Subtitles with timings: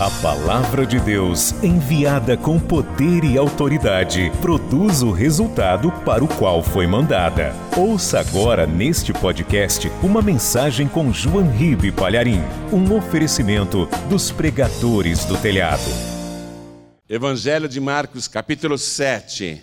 [0.00, 6.62] A palavra de Deus, enviada com poder e autoridade, produz o resultado para o qual
[6.62, 7.52] foi mandada.
[7.76, 12.40] Ouça agora neste podcast uma mensagem com João Ribe Palharim,
[12.72, 15.90] um oferecimento dos pregadores do telhado.
[17.08, 19.60] Evangelho de Marcos, capítulo 7.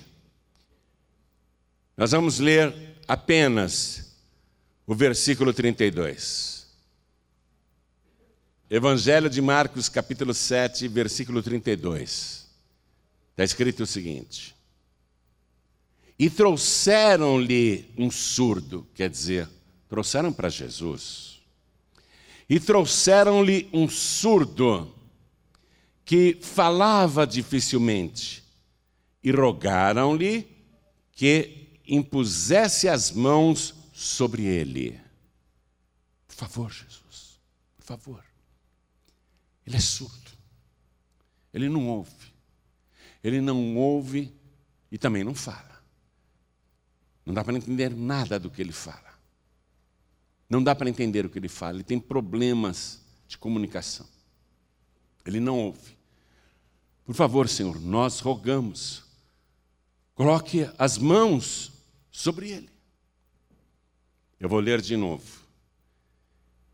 [1.95, 2.75] Nós vamos ler
[3.07, 4.13] apenas
[4.85, 6.54] o versículo 32.
[8.69, 12.47] Evangelho de Marcos, capítulo 7, versículo 32.
[13.29, 14.55] Está escrito o seguinte:
[16.17, 19.47] E trouxeram-lhe um surdo, quer dizer,
[19.87, 21.43] trouxeram para Jesus,
[22.49, 24.91] e trouxeram-lhe um surdo
[26.03, 28.43] que falava dificilmente,
[29.23, 30.47] e rogaram-lhe
[31.11, 34.99] que impusesse as mãos sobre ele.
[36.27, 37.39] Por favor, Jesus,
[37.77, 38.34] por favor.
[39.65, 40.31] Ele é surdo.
[41.53, 42.33] Ele não ouve.
[43.23, 44.33] Ele não ouve
[44.91, 45.83] e também não fala.
[47.25, 49.15] Não dá para entender nada do que ele fala.
[50.49, 51.77] Não dá para entender o que ele fala.
[51.77, 54.07] Ele tem problemas de comunicação.
[55.25, 55.97] Ele não ouve.
[57.03, 59.03] Por favor, Senhor, nós rogamos.
[60.13, 61.71] Coloque as mãos
[62.11, 62.69] sobre ele.
[64.39, 65.41] Eu vou ler de novo.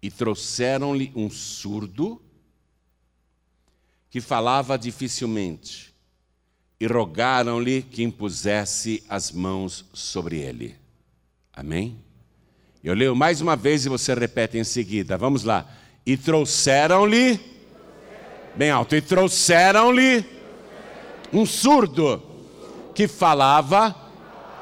[0.02, 2.22] E trouxeram-lhe um surdo
[4.12, 5.92] que falava dificilmente,
[6.78, 10.76] e rogaram-lhe que impusesse as mãos sobre ele.
[11.54, 11.98] Amém?
[12.84, 15.18] Eu leio mais uma vez e você repete em seguida.
[15.18, 15.66] Vamos lá.
[16.06, 17.40] E trouxeram-lhe,
[18.56, 20.26] bem alto, e trouxeram-lhe
[21.32, 22.22] um surdo
[22.94, 23.96] que falava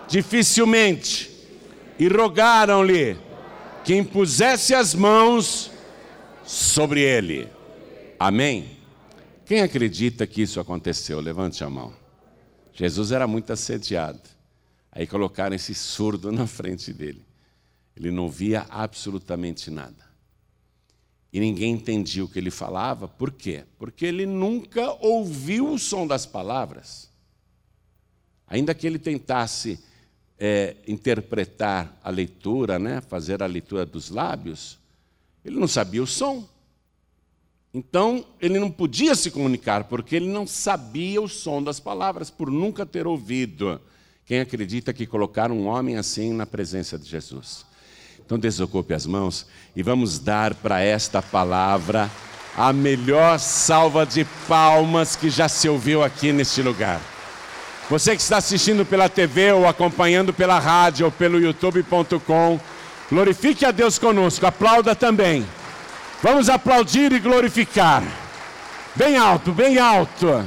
[0.08, 1.32] dificilmente,
[1.98, 3.18] e rogaram-lhe
[3.84, 5.72] que impusesse as mãos
[6.44, 7.48] sobre ele.
[8.20, 8.79] Amém?
[9.50, 11.20] Quem acredita que isso aconteceu?
[11.20, 11.92] Levante a mão.
[12.72, 14.22] Jesus era muito assediado.
[14.92, 17.26] Aí colocaram esse surdo na frente dele.
[17.98, 20.08] Ele não via absolutamente nada.
[21.34, 23.08] E ninguém entendia o que ele falava.
[23.08, 23.64] Por quê?
[23.80, 27.10] Porque ele nunca ouviu o som das palavras.
[28.46, 29.84] Ainda que ele tentasse
[30.38, 34.78] é, interpretar a leitura, né, fazer a leitura dos lábios,
[35.44, 36.48] ele não sabia o som.
[37.74, 42.50] Então, ele não podia se comunicar, porque ele não sabia o som das palavras, por
[42.50, 43.80] nunca ter ouvido.
[44.26, 47.66] Quem acredita que colocaram um homem assim na presença de Jesus?
[48.26, 52.10] Então, desocupe as mãos e vamos dar para esta palavra
[52.58, 57.00] a melhor salva de palmas que já se ouviu aqui neste lugar.
[57.90, 62.60] Você que está assistindo pela TV ou acompanhando pela rádio ou pelo youtube.com,
[63.10, 65.44] glorifique a Deus conosco, aplauda também.
[66.22, 68.04] Vamos aplaudir e glorificar.
[68.94, 70.46] Bem alto, bem alto.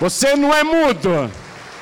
[0.00, 1.30] Você não é mudo.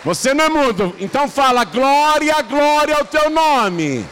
[0.04, 0.96] Você não é mudo.
[0.98, 4.06] Então fala glória, glória ao teu nome.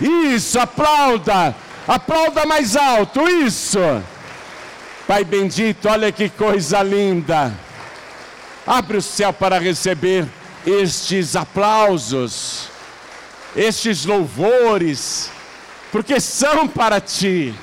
[0.00, 1.54] Isso, aplauda.
[1.86, 3.28] Aplauda mais alto.
[3.28, 3.78] Isso.
[5.06, 7.52] Pai bendito, olha que coisa linda.
[8.66, 10.26] Abre o céu para receber
[10.66, 12.70] estes aplausos,
[13.54, 15.30] estes louvores,
[15.92, 17.54] porque são para ti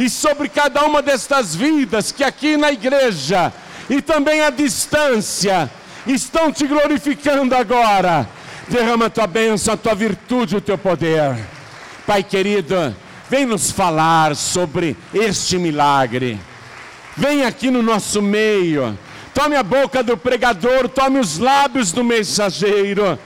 [0.00, 3.52] e sobre cada uma destas vidas que aqui na igreja
[3.88, 5.70] e também à distância
[6.06, 8.26] estão te glorificando agora.
[8.66, 11.36] Derrama a tua bênção, a tua virtude, o teu poder.
[12.06, 12.96] Pai querido,
[13.28, 16.40] vem nos falar sobre este milagre.
[17.14, 18.98] Vem aqui no nosso meio.
[19.34, 23.18] Tome a boca do pregador, tome os lábios do mensageiro.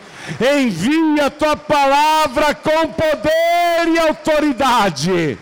[0.59, 5.39] Envia a tua palavra com poder e autoridade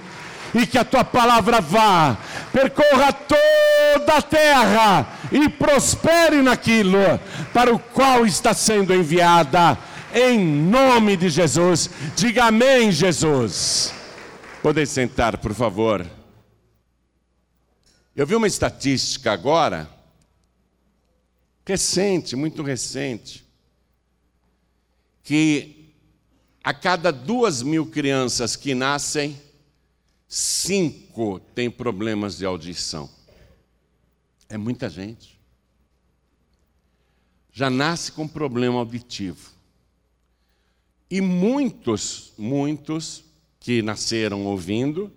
[0.54, 2.16] e que a tua palavra vá,
[2.52, 6.98] percorra toda a terra e prospere naquilo
[7.52, 9.78] para o qual está sendo enviada,
[10.14, 11.88] em nome de Jesus.
[12.14, 13.94] Diga amém, Jesus.
[14.62, 16.06] Podem sentar, por favor.
[18.14, 19.88] Eu vi uma estatística agora,
[21.64, 23.42] recente, muito recente,
[25.24, 25.94] que
[26.62, 29.40] a cada duas mil crianças que nascem,
[30.34, 33.10] cinco têm problemas de audição.
[34.48, 35.38] É muita gente.
[37.52, 39.50] Já nasce com problema auditivo.
[41.10, 43.22] E muitos, muitos
[43.60, 45.12] que nasceram ouvindo,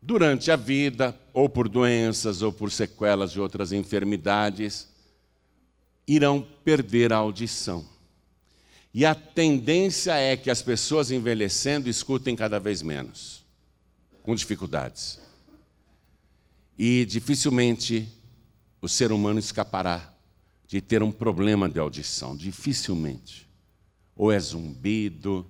[0.00, 4.86] durante a vida, ou por doenças, ou por sequelas de outras enfermidades,
[6.06, 7.84] irão perder a audição.
[8.94, 13.41] E a tendência é que as pessoas envelhecendo escutem cada vez menos
[14.22, 15.18] com dificuldades.
[16.78, 18.08] E dificilmente
[18.80, 20.12] o ser humano escapará
[20.66, 23.48] de ter um problema de audição, dificilmente.
[24.16, 25.46] Ou é zumbido,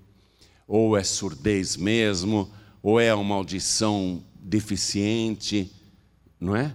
[0.67, 2.51] ou é surdez mesmo,
[2.83, 5.71] ou é uma audição deficiente,
[6.41, 6.75] não é?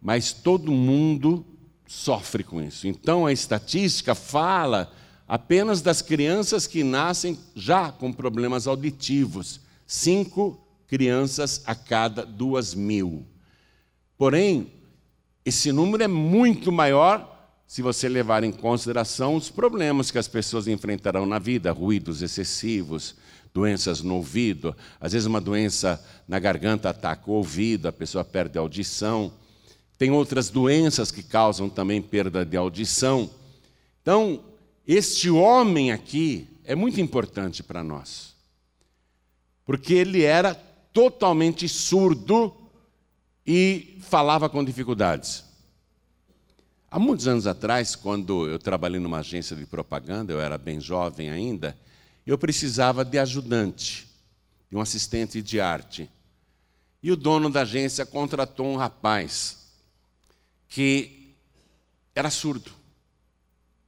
[0.00, 1.44] Mas todo mundo
[1.86, 2.86] sofre com isso.
[2.86, 4.90] Então a estatística fala
[5.28, 9.60] apenas das crianças que nascem já com problemas auditivos.
[9.86, 10.61] Cinco
[10.92, 13.24] crianças a cada duas mil.
[14.18, 14.70] Porém,
[15.42, 20.68] esse número é muito maior se você levar em consideração os problemas que as pessoas
[20.68, 23.14] enfrentarão na vida, ruídos excessivos,
[23.54, 25.98] doenças no ouvido, às vezes uma doença
[26.28, 29.32] na garganta ataca o ouvido, a pessoa perde a audição.
[29.96, 33.30] Tem outras doenças que causam também perda de audição.
[34.02, 34.44] Então,
[34.86, 38.34] este homem aqui é muito importante para nós,
[39.64, 42.54] porque ele era totalmente surdo
[43.46, 45.44] e falava com dificuldades.
[46.90, 51.30] Há muitos anos atrás, quando eu trabalhei numa agência de propaganda, eu era bem jovem
[51.30, 51.76] ainda,
[52.26, 54.06] eu precisava de ajudante,
[54.70, 56.10] de um assistente de arte.
[57.02, 59.72] E o dono da agência contratou um rapaz
[60.68, 61.34] que
[62.14, 62.70] era surdo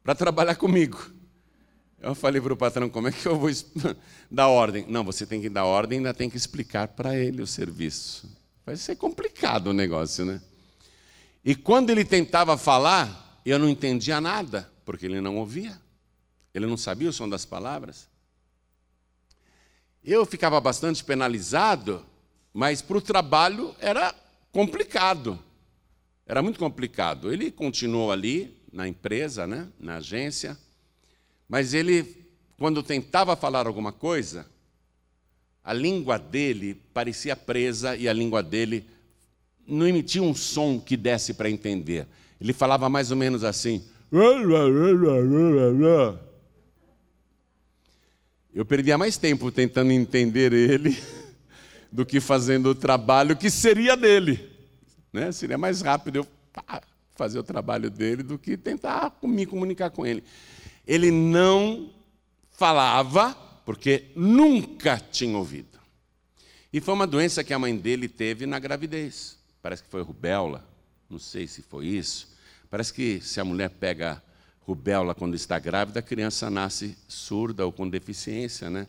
[0.02, 1.13] para trabalhar comigo.
[2.04, 3.50] Eu falei para o patrão: como é que eu vou
[4.30, 4.84] dar ordem?
[4.86, 8.30] Não, você tem que dar ordem e ainda tem que explicar para ele o serviço.
[8.66, 10.40] Vai ser complicado o negócio, né?
[11.42, 15.80] E quando ele tentava falar, eu não entendia nada, porque ele não ouvia.
[16.54, 18.06] Ele não sabia o som das palavras.
[20.04, 22.04] Eu ficava bastante penalizado,
[22.52, 24.14] mas para o trabalho era
[24.52, 25.38] complicado.
[26.26, 27.32] Era muito complicado.
[27.32, 30.58] Ele continuou ali, na empresa, né, na agência,
[31.48, 32.26] mas ele,
[32.58, 34.46] quando tentava falar alguma coisa,
[35.62, 38.86] a língua dele parecia presa e a língua dele
[39.66, 42.06] não emitia um som que desse para entender.
[42.40, 43.82] Ele falava mais ou menos assim.
[48.54, 50.96] Eu perdia mais tempo tentando entender ele
[51.90, 54.50] do que fazendo o trabalho que seria dele.
[55.12, 55.32] Né?
[55.32, 56.26] Seria mais rápido eu
[57.14, 60.22] fazer o trabalho dele do que tentar me comunicar com ele.
[60.86, 61.90] Ele não
[62.50, 63.34] falava
[63.64, 65.78] porque nunca tinha ouvido.
[66.72, 69.38] E foi uma doença que a mãe dele teve na gravidez.
[69.62, 70.66] Parece que foi rubéola,
[71.08, 72.34] não sei se foi isso.
[72.68, 74.22] Parece que se a mulher pega
[74.60, 78.86] rubéola quando está grávida, a criança nasce surda ou com deficiência, né?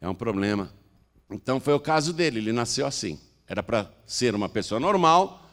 [0.00, 0.72] É um problema.
[1.30, 3.20] Então foi o caso dele, ele nasceu assim.
[3.46, 5.48] Era para ser uma pessoa normal,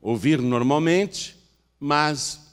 [0.00, 1.36] ouvir normalmente,
[1.78, 2.49] mas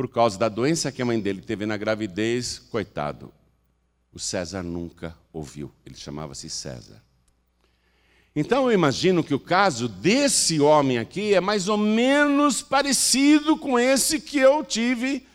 [0.00, 3.30] por causa da doença que a mãe dele teve na gravidez, coitado,
[4.10, 5.70] o César nunca ouviu.
[5.84, 7.04] Ele chamava-se César.
[8.34, 13.78] Então eu imagino que o caso desse homem aqui é mais ou menos parecido com
[13.78, 15.26] esse que eu tive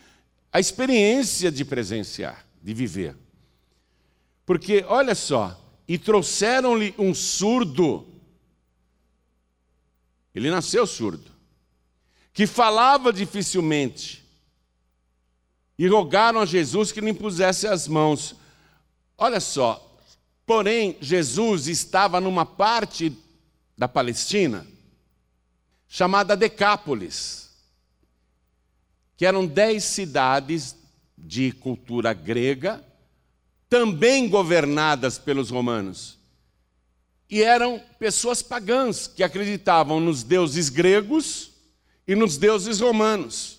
[0.51, 3.15] a experiência de presenciar, de viver.
[4.47, 8.07] Porque, olha só, e trouxeram-lhe um surdo.
[10.33, 11.29] Ele nasceu surdo,
[12.33, 14.24] que falava dificilmente.
[15.77, 18.35] E rogaram a Jesus que lhe impusesse as mãos.
[19.17, 19.99] Olha só,
[20.45, 23.11] porém, Jesus estava numa parte
[23.77, 24.65] da Palestina
[25.87, 27.45] chamada Decápolis
[29.17, 30.75] que eram dez cidades
[31.17, 32.83] de cultura grega,
[33.69, 36.17] também governadas pelos romanos.
[37.29, 41.51] E eram pessoas pagãs que acreditavam nos deuses gregos
[42.07, 43.54] e nos deuses romanos.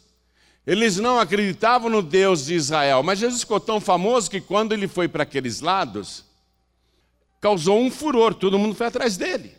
[0.67, 4.89] Eles não acreditavam no Deus de Israel, mas Jesus ficou tão famoso que quando ele
[4.89, 6.25] foi para aqueles lados,
[7.41, 9.55] causou um furor, todo mundo foi atrás dele.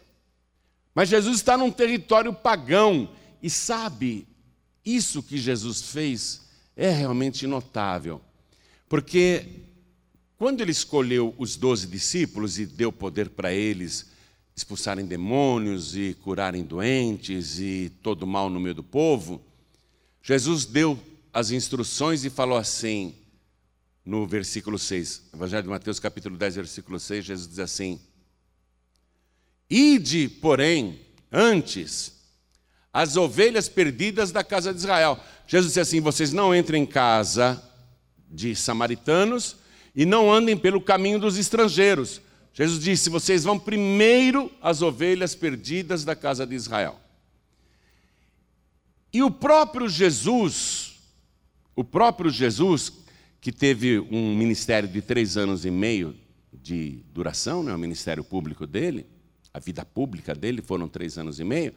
[0.94, 3.10] Mas Jesus está num território pagão
[3.42, 4.28] e sabe
[4.84, 6.46] isso que Jesus fez
[6.76, 8.22] é realmente notável,
[8.88, 9.46] porque
[10.38, 14.12] quando ele escolheu os doze discípulos e deu poder para eles
[14.56, 19.42] expulsarem demônios e curarem doentes e todo mal no meio do povo,
[20.27, 21.00] Jesus deu
[21.34, 23.15] as instruções e falou assim,
[24.03, 27.98] no versículo 6, Evangelho de Mateus, capítulo 10, versículo 6, Jesus diz assim:
[29.69, 31.00] Ide, porém,
[31.31, 32.12] antes
[32.91, 35.17] as ovelhas perdidas da casa de Israel.
[35.48, 37.63] Jesus disse assim: vocês não entrem em casa
[38.29, 39.55] de samaritanos
[39.96, 42.19] e não andem pelo caminho dos estrangeiros.
[42.51, 47.00] Jesus disse: vocês vão primeiro às ovelhas perdidas da casa de Israel.
[49.18, 50.94] E o próprio Jesus,
[51.76, 52.94] o próprio Jesus,
[53.42, 56.16] que teve um ministério de três anos e meio
[56.54, 59.08] de duração, né, o ministério público dele,
[59.52, 61.74] a vida pública dele foram três anos e meio.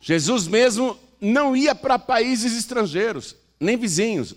[0.00, 4.32] Jesus mesmo não ia para países estrangeiros, nem vizinhos.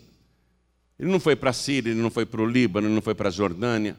[0.97, 3.13] Ele não foi para a Síria, ele não foi para o Líbano, ele não foi
[3.13, 3.95] para a Jordânia,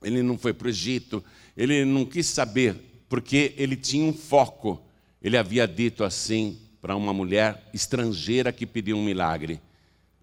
[0.00, 1.24] ele não foi para o Egito,
[1.56, 4.80] ele não quis saber, porque ele tinha um foco.
[5.20, 9.60] Ele havia dito assim para uma mulher estrangeira que pediu um milagre.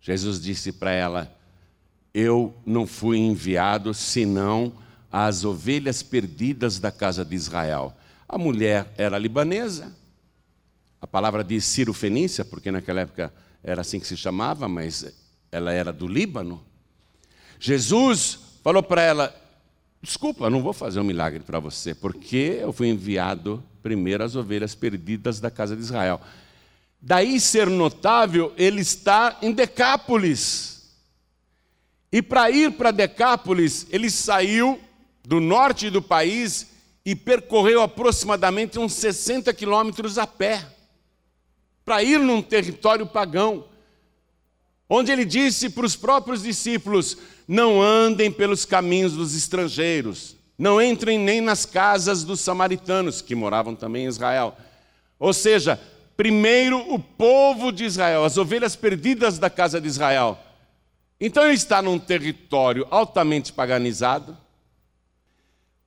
[0.01, 1.33] Jesus disse para ela:
[2.13, 4.73] Eu não fui enviado senão
[5.09, 7.95] às ovelhas perdidas da casa de Israel.
[8.27, 9.95] A mulher era libanesa,
[11.01, 15.05] a palavra diz Ciro Fenícia, porque naquela época era assim que se chamava, mas
[15.49, 16.61] ela era do Líbano.
[17.57, 19.33] Jesus falou para ela:
[20.01, 24.75] Desculpa, não vou fazer um milagre para você, porque eu fui enviado primeiro às ovelhas
[24.75, 26.19] perdidas da casa de Israel.
[27.01, 30.89] Daí ser notável, ele está em Decápolis.
[32.11, 34.79] E para ir para Decápolis, ele saiu
[35.23, 36.67] do norte do país
[37.05, 40.65] e percorreu aproximadamente uns 60 quilômetros a pé,
[41.85, 43.65] para ir num território pagão,
[44.87, 51.17] onde ele disse para os próprios discípulos: não andem pelos caminhos dos estrangeiros, não entrem
[51.17, 54.57] nem nas casas dos samaritanos, que moravam também em Israel.
[55.17, 55.79] Ou seja,
[56.19, 60.37] primeiro o povo de Israel, as ovelhas perdidas da casa de Israel.
[61.17, 64.37] Então ele está num território altamente paganizado,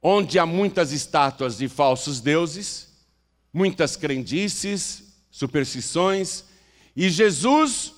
[0.01, 2.89] onde há muitas estátuas de falsos deuses,
[3.53, 6.45] muitas crendices, superstições,
[6.97, 7.93] e Jesus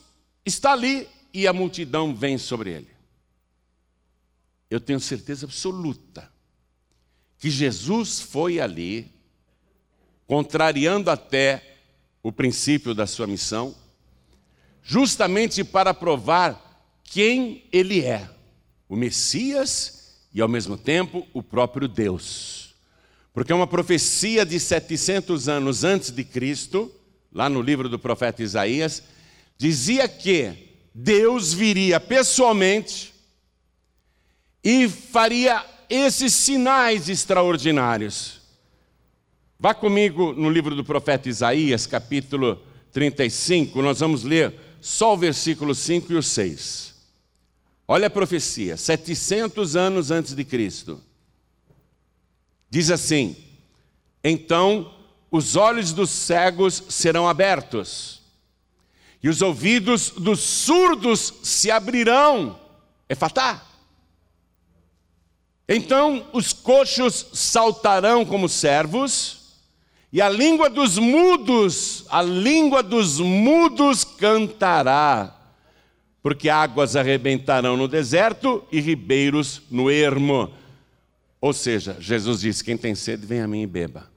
[0.45, 2.91] está ali e a multidão vem sobre ele.
[4.69, 6.29] Eu tenho certeza absoluta
[7.39, 9.15] que Jesus foi ali,
[10.27, 11.74] contrariando até
[12.25, 13.75] o princípio da sua missão,
[14.83, 18.29] justamente para provar quem ele é,
[18.89, 22.75] o Messias e ao mesmo tempo o próprio Deus.
[23.35, 26.91] Porque uma profecia de 700 anos antes de Cristo,
[27.31, 29.03] lá no livro do profeta Isaías,
[29.59, 33.13] dizia que Deus viria pessoalmente
[34.63, 38.41] e faria esses sinais extraordinários.
[39.65, 45.75] Vá comigo no livro do profeta Isaías, capítulo 35, nós vamos ler só o versículo
[45.75, 46.95] 5 e o 6.
[47.89, 51.01] Olha a profecia, 700 anos antes de Cristo.
[52.69, 53.35] Diz assim:
[54.23, 54.95] Então
[55.31, 58.21] os olhos dos cegos serão abertos,
[59.23, 62.61] e os ouvidos dos surdos se abrirão.
[63.09, 63.67] É fatá.
[65.67, 69.43] Então os coxos saltarão como servos,
[70.15, 75.37] e a língua dos mudos, a língua dos mudos cantará,
[76.23, 80.55] porque águas arrebentarão no deserto e ribeiros no ermo.
[81.41, 84.09] Ou seja, Jesus disse: Quem tem sede, vem a mim e beba.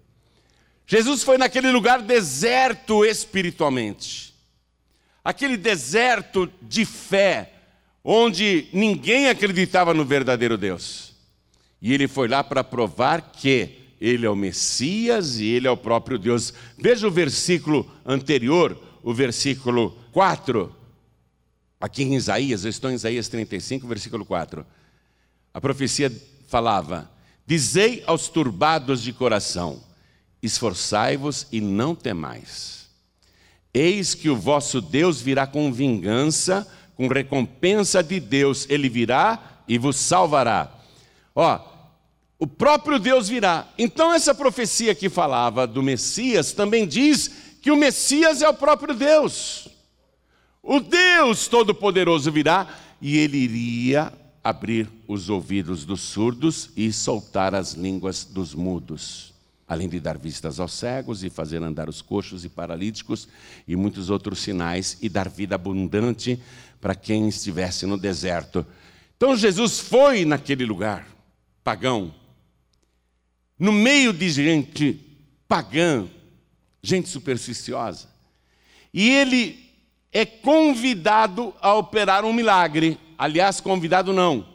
[0.86, 4.36] Jesus foi naquele lugar deserto espiritualmente,
[5.24, 7.54] aquele deserto de fé,
[8.04, 11.16] onde ninguém acreditava no verdadeiro Deus.
[11.82, 15.77] E ele foi lá para provar que ele é o Messias e ele é o
[15.77, 16.54] próprio Deus.
[16.77, 20.74] Veja o versículo anterior, o versículo 4.
[21.80, 24.66] Aqui em Isaías, eu estou em Isaías 35, versículo 4.
[25.54, 26.12] A profecia
[26.48, 27.10] falava:
[27.46, 29.82] Dizei aos turbados de coração:
[30.42, 32.88] Esforçai-vos e não temais.
[33.74, 39.77] Eis que o vosso Deus virá com vingança, com recompensa de Deus, ele virá e
[39.77, 40.72] vos salvará.
[41.36, 41.60] Ó,
[42.39, 43.67] o próprio Deus virá.
[43.77, 48.94] Então, essa profecia que falava do Messias também diz que o Messias é o próprio
[48.94, 49.67] Deus.
[50.62, 52.67] O Deus Todo-Poderoso virá
[53.01, 54.13] e ele iria
[54.44, 59.34] abrir os ouvidos dos surdos e soltar as línguas dos mudos,
[59.67, 63.27] além de dar vistas aos cegos e fazer andar os coxos e paralíticos
[63.67, 66.39] e muitos outros sinais e dar vida abundante
[66.79, 68.65] para quem estivesse no deserto.
[69.15, 71.08] Então Jesus foi naquele lugar
[71.63, 72.13] pagão,
[73.58, 75.00] no meio de gente
[75.48, 76.08] pagã,
[76.82, 78.08] gente supersticiosa.
[78.94, 79.68] E ele
[80.12, 83.00] é convidado a operar um milagre.
[83.18, 84.48] Aliás, convidado não.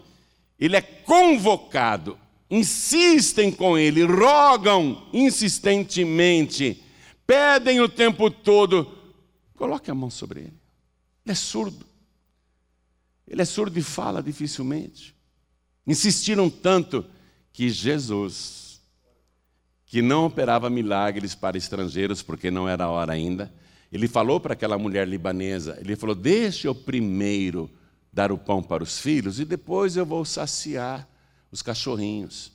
[0.59, 2.19] Ele é convocado.
[2.51, 6.83] Insistem com ele, rogam insistentemente,
[7.27, 8.99] pedem o tempo todo.
[9.55, 10.55] Coloque a mão sobre ele.
[11.25, 11.87] Ele é surdo.
[13.27, 15.15] Ele é surdo e fala dificilmente.
[15.87, 17.07] Insistiram tanto
[17.53, 18.72] que Jesus
[19.93, 23.53] que não operava milagres para estrangeiros, porque não era a hora ainda.
[23.93, 27.71] Ele falou para aquela mulher libanesa: ele falou, deixe eu primeiro
[28.11, 31.07] dar o pão para os filhos e depois eu vou saciar
[31.51, 32.51] os cachorrinhos.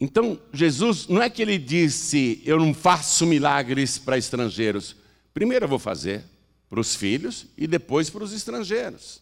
[0.00, 4.96] Então, Jesus, não é que ele disse, eu não faço milagres para estrangeiros,
[5.36, 6.24] Primeiro eu vou fazer
[6.66, 9.20] para os filhos e depois para os estrangeiros.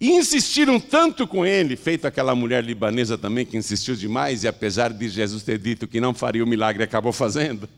[0.00, 4.94] E insistiram tanto com ele, feito aquela mulher libanesa também que insistiu demais, e apesar
[4.94, 7.68] de Jesus ter dito que não faria o milagre, acabou fazendo.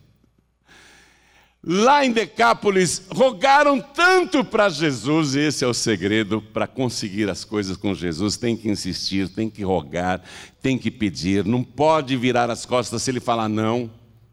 [1.64, 7.44] Lá em Decápolis, rogaram tanto para Jesus, e esse é o segredo para conseguir as
[7.44, 10.22] coisas com Jesus: tem que insistir, tem que rogar,
[10.60, 13.90] tem que pedir, não pode virar as costas se ele falar não,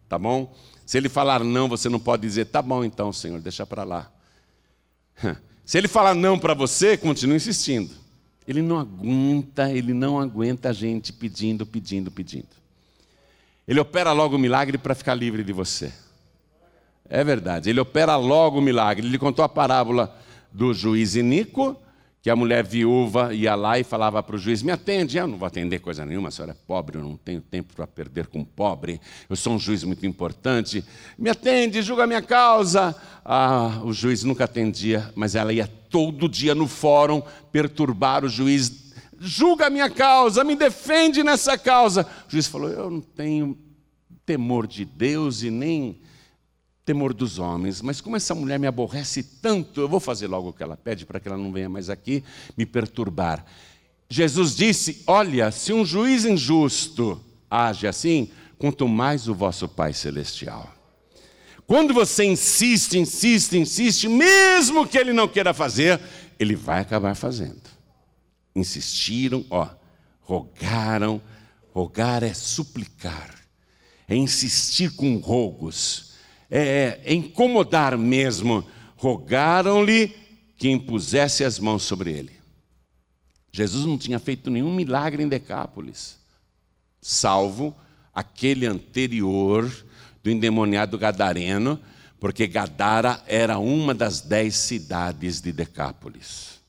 [0.07, 0.55] tá bom?
[0.85, 4.11] Se ele falar não, você não pode dizer, tá bom então, Senhor, deixa para lá.
[5.69, 7.93] Se ele falar não para você, continue insistindo.
[8.47, 12.47] Ele não aguenta, ele não aguenta a gente pedindo, pedindo, pedindo.
[13.67, 15.93] Ele opera logo o milagre para ficar livre de você.
[17.07, 19.05] É verdade, ele opera logo o milagre.
[19.05, 20.19] Ele contou a parábola
[20.51, 21.79] do juiz Inico,
[22.21, 25.17] que a mulher viúva ia lá e falava para o juiz: Me atende.
[25.17, 27.87] Eu não vou atender coisa nenhuma, a senhora é pobre, eu não tenho tempo para
[27.87, 28.99] perder com pobre,
[29.29, 30.83] eu sou um juiz muito importante.
[31.17, 32.95] Me atende, julga a minha causa.
[33.23, 37.21] Ah, o juiz nunca atendia, mas ela ia todo dia no fórum
[37.51, 38.89] perturbar o juiz.
[39.21, 42.05] Julga a minha causa, me defende nessa causa.
[42.27, 43.57] O juiz falou: Eu não tenho
[44.25, 46.01] temor de Deus e nem
[46.89, 50.53] temor dos homens, mas como essa mulher me aborrece tanto, eu vou fazer logo o
[50.53, 52.23] que ela pede para que ela não venha mais aqui
[52.57, 53.45] me perturbar.
[54.09, 60.73] Jesus disse: Olha, se um juiz injusto age assim, quanto mais o vosso Pai Celestial.
[61.67, 66.01] Quando você insiste, insiste, insiste, mesmo que ele não queira fazer,
[66.39, 67.69] ele vai acabar fazendo.
[68.55, 69.69] Insistiram, ó,
[70.21, 71.21] rogaram,
[71.71, 73.35] rogar é suplicar,
[74.07, 76.08] é insistir com rogos
[76.49, 78.65] é, é, incomodar mesmo,
[78.95, 80.15] rogaram-lhe
[80.57, 82.33] que impusesse as mãos sobre ele.
[83.51, 86.17] Jesus não tinha feito nenhum milagre em Decápolis,
[87.01, 87.75] salvo
[88.13, 89.71] aquele anterior
[90.23, 91.79] do endemoniado Gadareno,
[92.19, 96.59] porque Gadara era uma das dez cidades de Decápolis.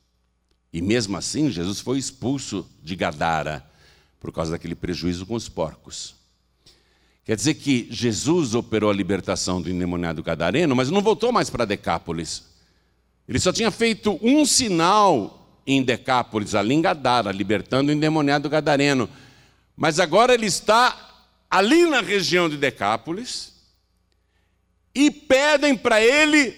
[0.71, 3.65] E mesmo assim, Jesus foi expulso de Gadara
[4.19, 6.15] por causa daquele prejuízo com os porcos.
[7.23, 11.65] Quer dizer que Jesus operou a libertação do endemoniado gadareno, mas não voltou mais para
[11.65, 12.43] Decápolis.
[13.27, 19.07] Ele só tinha feito um sinal em Decápolis, ali em Gadara, libertando o endemoniado gadareno.
[19.75, 23.53] Mas agora ele está ali na região de Decápolis
[24.93, 26.55] e pedem para ele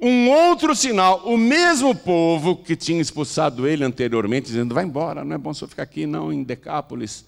[0.00, 1.22] um outro sinal.
[1.24, 5.66] O mesmo povo que tinha expulsado ele anteriormente, dizendo: vai embora, não é bom só
[5.66, 7.24] ficar aqui, não, em Decápolis.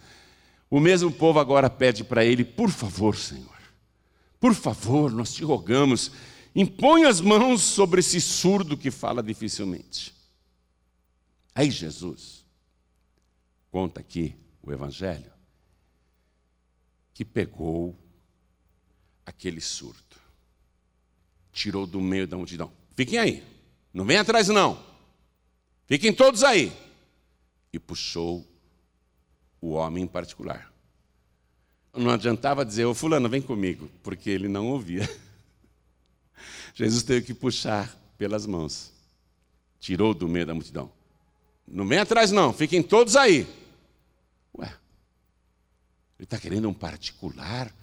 [0.71, 3.57] O mesmo povo agora pede para ele: por favor, Senhor,
[4.41, 6.11] por favor, nós te rogamos,
[6.55, 10.15] impõe as mãos sobre esse surdo que fala dificilmente.
[11.55, 12.45] Aí Jesus
[13.71, 15.33] conta aqui o Evangelho
[17.15, 17.99] que pegou
[19.25, 20.17] aquele surdo,
[21.51, 22.71] tirou do meio da multidão.
[22.95, 23.43] Fiquem aí,
[23.93, 24.85] não vem atrás não.
[25.87, 26.71] Fiquem todos aí.
[27.73, 28.47] E puxou
[29.61, 30.73] o homem em particular.
[31.95, 35.09] Não adiantava dizer, ô fulano, vem comigo, porque ele não ouvia.
[36.75, 38.93] Jesus teve que puxar pelas mãos.
[39.81, 40.91] Tirou do meio da multidão.
[41.67, 43.47] Não vem atrás, não, fiquem todos aí.
[44.59, 44.67] Ué,
[46.19, 47.75] ele está querendo um particular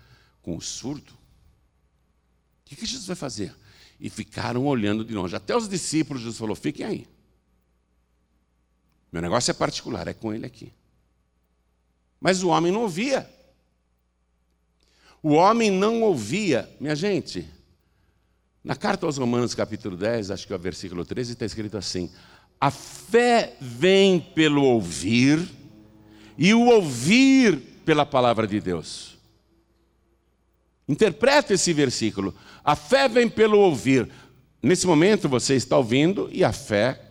[0.41, 1.11] com o surdo?
[1.11, 3.53] O que, que Jesus vai fazer?
[3.99, 5.35] E ficaram olhando de longe.
[5.35, 7.07] Até os discípulos, Jesus falou: fiquem aí.
[9.11, 10.73] Meu negócio é particular, é com ele aqui.
[12.23, 13.29] Mas o homem não ouvia.
[15.21, 16.69] O homem não ouvia.
[16.79, 17.45] Minha gente,
[18.63, 22.09] na carta aos Romanos, capítulo 10, acho que é o versículo 13, está escrito assim:
[22.61, 25.45] A fé vem pelo ouvir,
[26.37, 29.17] e o ouvir pela palavra de Deus.
[30.87, 32.33] Interpreta esse versículo.
[32.63, 34.09] A fé vem pelo ouvir.
[34.61, 37.01] Nesse momento você está ouvindo e a fé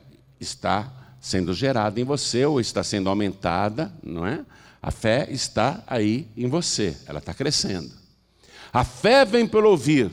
[0.40, 4.42] está sendo gerada em você ou está sendo aumentada, não é?
[4.82, 7.92] A fé está aí em você, ela está crescendo.
[8.72, 10.12] A fé vem pelo ouvir.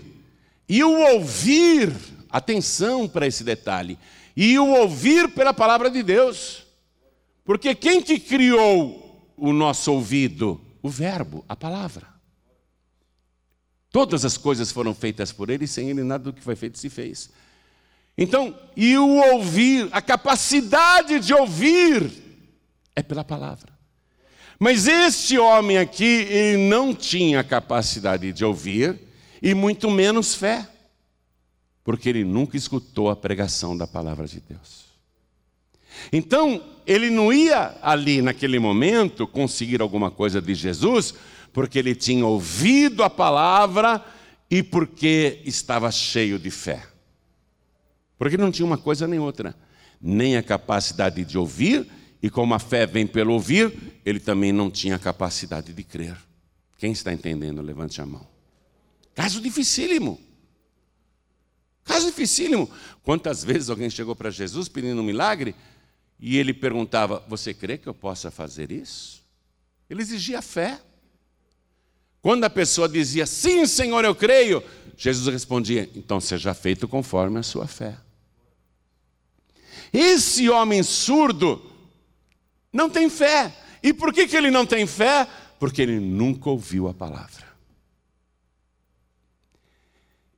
[0.68, 1.92] E o ouvir,
[2.30, 3.98] atenção para esse detalhe,
[4.38, 6.68] e o ouvir pela palavra de Deus.
[7.44, 10.62] Porque quem que criou o nosso ouvido?
[10.84, 12.08] O verbo, a palavra.
[13.90, 16.92] Todas as coisas foram feitas por ele, sem ele nada do que foi feito se
[16.92, 17.32] fez.
[18.16, 22.12] Então, e o ouvir, a capacidade de ouvir,
[22.96, 23.79] é pela palavra.
[24.60, 29.00] Mas este homem aqui, ele não tinha capacidade de ouvir
[29.42, 30.68] e muito menos fé,
[31.84, 34.90] porque ele nunca escutou a pregação da palavra de Deus.
[36.12, 41.14] Então, ele não ia ali naquele momento conseguir alguma coisa de Jesus,
[41.54, 44.04] porque ele tinha ouvido a palavra
[44.52, 46.86] e porque estava cheio de fé.
[48.18, 49.56] Porque não tinha uma coisa nem outra,
[50.02, 51.88] nem a capacidade de ouvir,
[52.22, 56.18] e como a fé vem pelo ouvir, ele também não tinha capacidade de crer.
[56.78, 58.28] Quem está entendendo, levante a mão.
[59.16, 60.20] Caso dificílimo.
[61.84, 62.70] Caso dificílimo.
[63.04, 65.56] Quantas vezes alguém chegou para Jesus pedindo um milagre
[66.20, 69.24] e ele perguntava: Você crê que eu possa fazer isso?
[69.90, 70.80] Ele exigia fé.
[72.22, 74.62] Quando a pessoa dizia, sim, Senhor, eu creio,
[74.98, 77.98] Jesus respondia, então seja feito conforme a sua fé.
[79.92, 81.69] Esse homem surdo
[82.72, 83.54] não tem fé.
[83.82, 85.28] E por que, que ele não tem fé?
[85.60, 87.48] Porque ele nunca ouviu a palavra.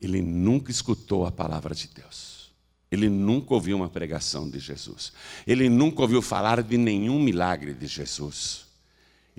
[0.01, 2.51] Ele nunca escutou a palavra de Deus.
[2.91, 5.13] Ele nunca ouviu uma pregação de Jesus.
[5.45, 8.65] Ele nunca ouviu falar de nenhum milagre de Jesus.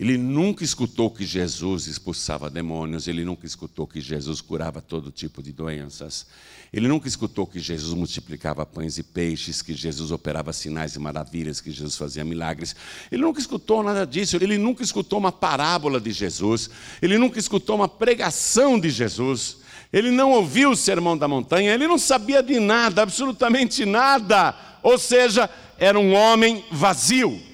[0.03, 5.41] Ele nunca escutou que Jesus expulsava demônios, ele nunca escutou que Jesus curava todo tipo
[5.41, 6.27] de doenças,
[6.73, 11.61] ele nunca escutou que Jesus multiplicava pães e peixes, que Jesus operava sinais e maravilhas,
[11.61, 12.75] que Jesus fazia milagres.
[13.13, 16.69] Ele nunca escutou nada disso, ele nunca escutou uma parábola de Jesus,
[17.01, 19.59] ele nunca escutou uma pregação de Jesus,
[19.93, 24.53] ele não ouviu o sermão da montanha, ele não sabia de nada, absolutamente nada.
[24.83, 27.52] Ou seja, era um homem vazio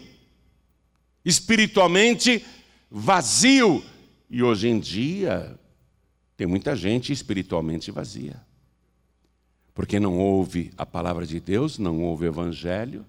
[1.29, 2.45] espiritualmente
[2.91, 3.85] vazio.
[4.31, 5.59] E hoje em dia,
[6.37, 8.41] tem muita gente espiritualmente vazia.
[9.75, 13.05] Porque não ouve a palavra de Deus, não ouve o Evangelho.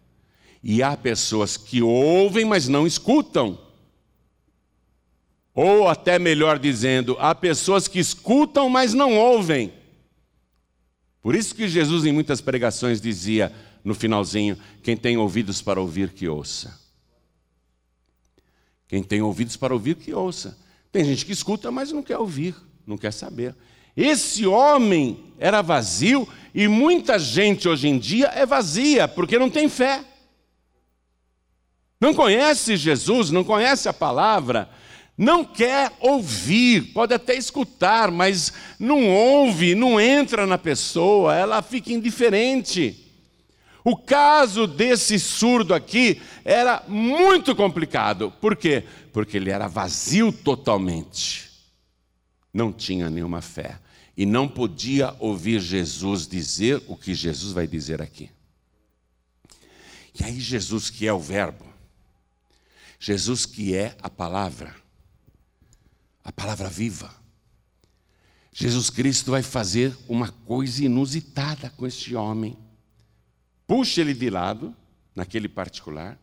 [0.62, 3.58] E há pessoas que ouvem, mas não escutam.
[5.53, 9.73] Ou até melhor dizendo, há pessoas que escutam, mas não ouvem.
[11.21, 13.53] Por isso que Jesus, em muitas pregações, dizia
[13.84, 16.88] no finalzinho: quem tem ouvidos para ouvir, que ouça.
[18.89, 20.58] Quem tem ouvidos para ouvir, que ouça.
[20.91, 22.56] Tem gente que escuta, mas não quer ouvir,
[22.88, 23.56] não quer saber.
[23.95, 29.69] Esse homem era vazio e muita gente hoje em dia é vazia, porque não tem
[29.69, 30.04] fé.
[32.02, 34.67] Não conhece Jesus, não conhece a palavra,
[35.15, 41.93] não quer ouvir, pode até escutar, mas não ouve, não entra na pessoa, ela fica
[41.93, 43.09] indiferente.
[43.83, 48.31] O caso desse surdo aqui era muito complicado.
[48.41, 48.83] Por quê?
[49.13, 51.49] Porque ele era vazio totalmente.
[52.53, 53.79] Não tinha nenhuma fé.
[54.17, 58.29] E não podia ouvir Jesus dizer o que Jesus vai dizer aqui.
[60.19, 61.65] E aí, Jesus, que é o Verbo,
[62.99, 64.75] Jesus, que é a palavra,
[66.21, 67.15] a palavra viva,
[68.51, 72.57] Jesus Cristo vai fazer uma coisa inusitada com este homem
[73.69, 74.75] puxa ele de lado,
[75.15, 76.19] naquele particular,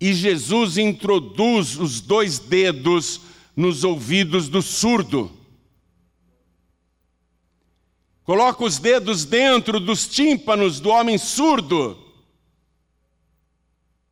[0.00, 3.20] e Jesus introduz os dois dedos
[3.54, 5.30] nos ouvidos do surdo.
[8.24, 11.96] Coloca os dedos dentro dos tímpanos do homem surdo.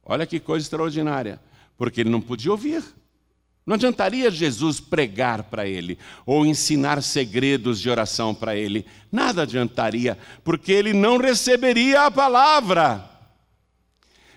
[0.05, 1.41] Olha que coisa extraordinária,
[1.77, 2.85] porque ele não podia ouvir.
[3.65, 5.97] Não adiantaria Jesus pregar para ele
[6.27, 8.85] ou ensinar segredos de oração para ele.
[9.11, 13.09] Nada adiantaria, porque ele não receberia a palavra.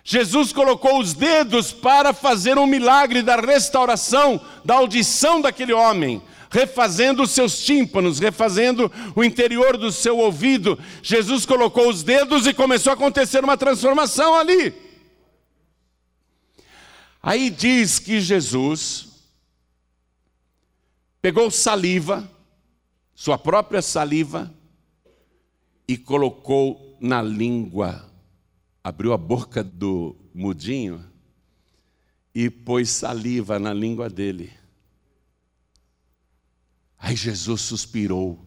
[0.03, 7.23] Jesus colocou os dedos para fazer um milagre da restauração da audição daquele homem, refazendo
[7.23, 10.77] os seus tímpanos, refazendo o interior do seu ouvido.
[11.01, 14.71] Jesus colocou os dedos e começou a acontecer uma transformação ali.
[17.23, 19.14] Aí diz que Jesus
[21.25, 22.31] pegou saliva,
[23.15, 24.53] sua própria saliva,
[25.87, 28.07] e colocou na língua,
[28.83, 31.03] abriu a boca do mudinho
[32.31, 34.53] e pôs saliva na língua dele.
[36.99, 38.39] Aí Jesus suspirou.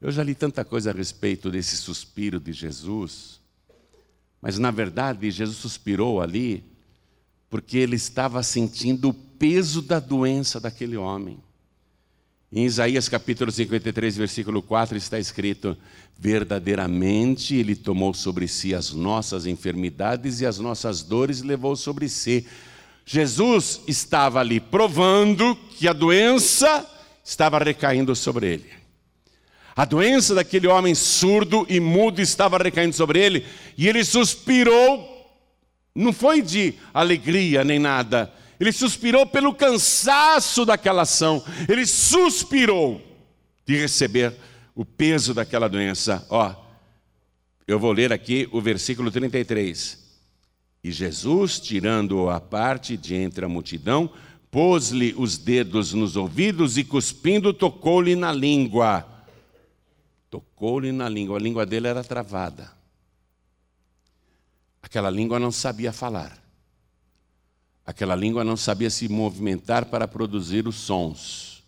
[0.00, 3.40] Eu já li tanta coisa a respeito desse suspiro de Jesus,
[4.40, 6.64] mas na verdade Jesus suspirou ali
[7.50, 11.42] porque ele estava sentindo o peso da doença daquele homem.
[12.54, 15.74] Em Isaías capítulo 53, versículo 4 está escrito:
[16.18, 22.46] Verdadeiramente Ele tomou sobre si as nossas enfermidades e as nossas dores levou sobre si.
[23.06, 26.86] Jesus estava ali provando que a doença
[27.24, 28.70] estava recaindo sobre ele.
[29.74, 33.46] A doença daquele homem surdo e mudo estava recaindo sobre ele,
[33.78, 35.08] e ele suspirou,
[35.94, 41.42] não foi de alegria nem nada, ele suspirou pelo cansaço daquela ação.
[41.68, 43.00] Ele suspirou
[43.66, 44.34] de receber
[44.74, 46.26] o peso daquela doença.
[46.30, 46.54] Ó,
[47.66, 49.98] eu vou ler aqui o versículo 33.
[50.84, 54.10] E Jesus, tirando-o à parte de entre a multidão,
[54.50, 59.06] pôs-lhe os dedos nos ouvidos e, cuspindo, tocou-lhe na língua.
[60.28, 62.72] Tocou-lhe na língua, a língua dele era travada.
[64.82, 66.41] Aquela língua não sabia falar.
[67.84, 71.62] Aquela língua não sabia se movimentar para produzir os sons.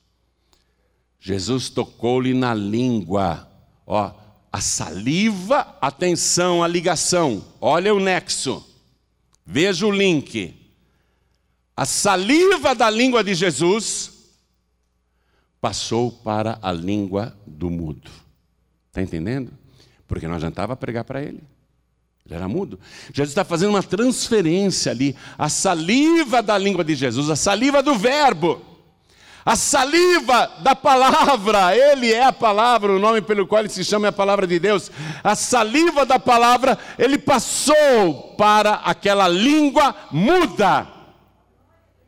[1.18, 3.48] Jesus tocou-lhe na língua.
[3.86, 4.12] Ó,
[4.52, 7.44] a saliva, atenção, a ligação.
[7.60, 8.64] Olha o nexo.
[9.44, 10.54] Veja o link.
[11.76, 14.12] A saliva da língua de Jesus
[15.60, 18.10] passou para a língua do mudo.
[18.88, 19.50] Está entendendo?
[20.06, 21.42] Porque não adiantava pregar para ele.
[22.26, 22.80] Ele era mudo.
[23.12, 25.14] Jesus está fazendo uma transferência ali.
[25.36, 28.62] A saliva da língua de Jesus, a saliva do Verbo,
[29.44, 31.76] a saliva da palavra.
[31.76, 34.58] Ele é a palavra, o nome pelo qual ele se chama é a palavra de
[34.58, 34.90] Deus.
[35.22, 40.88] A saliva da palavra, ele passou para aquela língua muda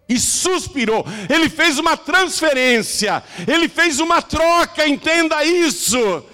[0.09, 1.05] e suspirou.
[1.29, 6.25] Ele fez uma transferência, ele fez uma troca, entenda isso.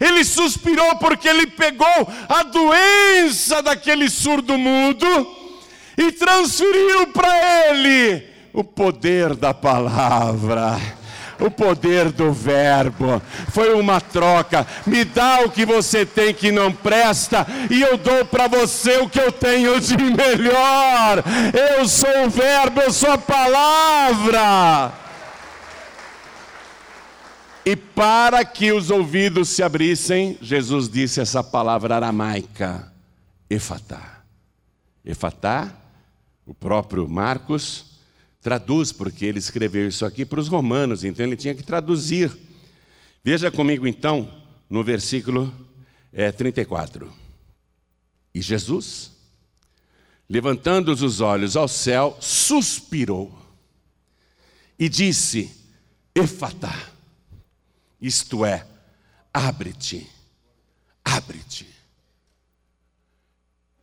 [0.00, 5.06] Ele suspirou porque ele pegou a doença daquele surdo mudo
[5.96, 10.78] e transferiu para ele o poder da palavra
[11.40, 13.22] o poder do verbo.
[13.52, 14.66] Foi uma troca.
[14.86, 19.08] Me dá o que você tem que não presta, e eu dou para você o
[19.08, 21.22] que eu tenho de melhor.
[21.78, 24.92] Eu sou o verbo, eu sou a palavra.
[27.64, 32.92] E para que os ouvidos se abrissem, Jesus disse essa palavra aramaica,
[33.48, 34.22] efatá.
[35.04, 35.74] Efatá,
[36.46, 37.98] o próprio Marcos
[38.40, 42.34] traduz, porque ele escreveu isso aqui para os romanos, então ele tinha que traduzir.
[43.22, 45.52] Veja comigo então, no versículo
[46.12, 47.12] é, 34.
[48.34, 49.12] E Jesus,
[50.28, 53.36] levantando os olhos ao céu, suspirou
[54.78, 55.50] e disse:
[56.14, 56.97] Efatá
[58.00, 58.66] isto é,
[59.32, 60.08] abre-te,
[61.04, 61.66] abre-te.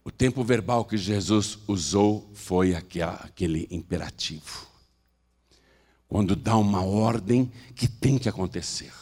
[0.04, 4.68] O tempo verbal que Jesus usou foi aquele imperativo.
[6.08, 8.94] Quando dá uma ordem que tem que acontecer.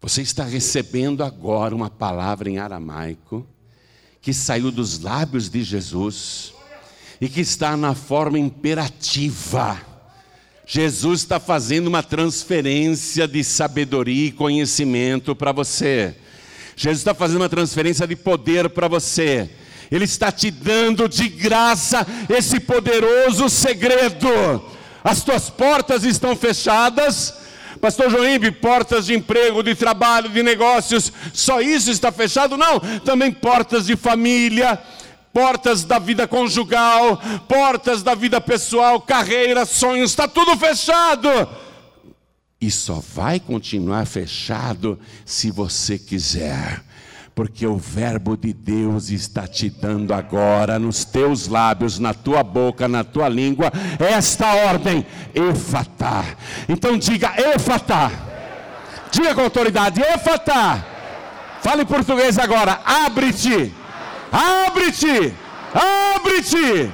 [0.00, 3.46] Você está recebendo agora uma palavra em aramaico
[4.22, 6.54] que saiu dos lábios de Jesus
[7.20, 9.89] e que está na forma imperativa.
[10.72, 16.14] Jesus está fazendo uma transferência de sabedoria e conhecimento para você.
[16.76, 19.50] Jesus está fazendo uma transferência de poder para você.
[19.90, 24.28] Ele está te dando de graça esse poderoso segredo.
[25.02, 27.34] As tuas portas estão fechadas.
[27.80, 32.56] Pastor Joimbe, portas de emprego, de trabalho, de negócios, só isso está fechado?
[32.56, 34.78] Não, também portas de família,
[35.32, 41.28] portas da vida conjugal, portas da vida pessoal, carreira, sonhos, está tudo fechado.
[42.60, 46.82] E só vai continuar fechado se você quiser,
[47.34, 52.86] porque o Verbo de Deus está te dando agora nos teus lábios, na tua boca,
[52.86, 56.22] na tua língua, esta ordem: Efatá.
[56.68, 58.10] Então diga: Efatá.
[59.10, 60.84] Diga com autoridade: Efatá.
[61.62, 63.72] Fale em português agora: abre-te
[64.32, 65.34] Abre-te!
[65.74, 66.90] Abre-te!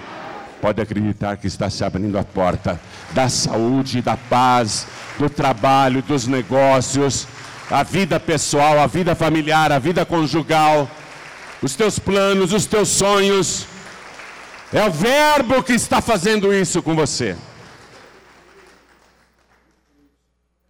[0.60, 2.80] Pode acreditar que está se abrindo a porta
[3.12, 4.86] da saúde, da paz,
[5.18, 7.26] do trabalho, dos negócios,
[7.70, 10.90] a vida pessoal, a vida familiar, a vida conjugal,
[11.62, 13.66] os teus planos, os teus sonhos.
[14.72, 17.36] É o Verbo que está fazendo isso com você.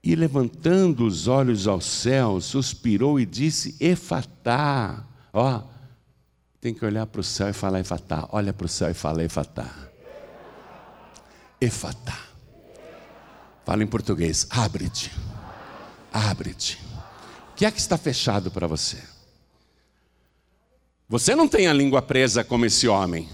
[0.03, 5.05] E levantando os olhos ao céu, suspirou e disse: Efatá.
[5.33, 5.63] Ó,
[6.61, 8.29] tem que olhar para o céu e falar Efatá.
[8.33, 9.73] Olha para o céu e fala Efatá.
[11.61, 12.19] Efatá.
[13.65, 14.47] Fala em português.
[14.51, 15.13] Abre-te.
[16.13, 16.81] Abre-te.
[17.53, 19.03] O que é que está fechado para você?
[21.09, 23.29] Você não tem a língua presa como esse homem,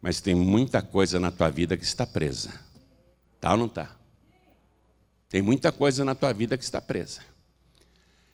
[0.00, 2.52] mas tem muita coisa na tua vida que está presa.
[3.40, 3.90] Tá ou não tá?
[5.28, 7.20] Tem muita coisa na tua vida que está presa.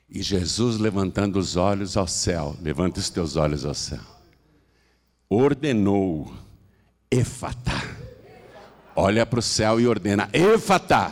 [0.08, 4.00] E Jesus, levantando os olhos ao céu, levanta os teus olhos ao céu,
[5.28, 6.32] ordenou,
[7.10, 7.82] Efatá.
[8.96, 11.10] Olha para o céu e ordena, Efatá.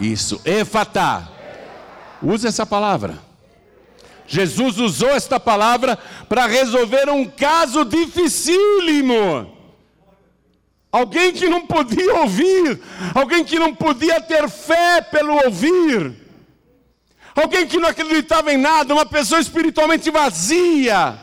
[0.00, 1.28] Isso, Efatá.
[2.22, 3.18] Usa essa palavra.
[4.26, 9.52] Jesus usou esta palavra para resolver um caso dificílimo.
[10.90, 12.80] Alguém que não podia ouvir,
[13.14, 16.23] alguém que não podia ter fé pelo ouvir
[17.42, 21.18] alguém que não acreditava em nada, uma pessoa espiritualmente vazia.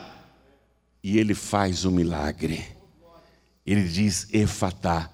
[1.02, 2.64] E ele faz um milagre.
[3.66, 5.10] Ele diz Efatá.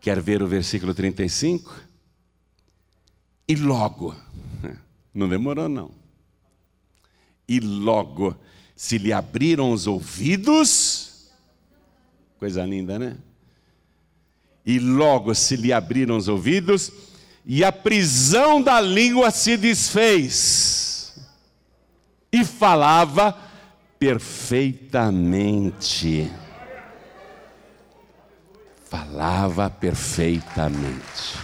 [0.00, 1.74] Quer ver o versículo 35?
[3.48, 4.14] E logo,
[5.18, 5.90] Não demorou, não.
[7.48, 8.36] E logo
[8.76, 11.30] se lhe abriram os ouvidos,
[12.38, 13.16] coisa linda, né?
[14.64, 16.92] E logo se lhe abriram os ouvidos,
[17.50, 21.14] e a prisão da língua se desfez,
[22.30, 23.34] e falava
[23.98, 26.30] perfeitamente.
[28.90, 31.38] Falava perfeitamente.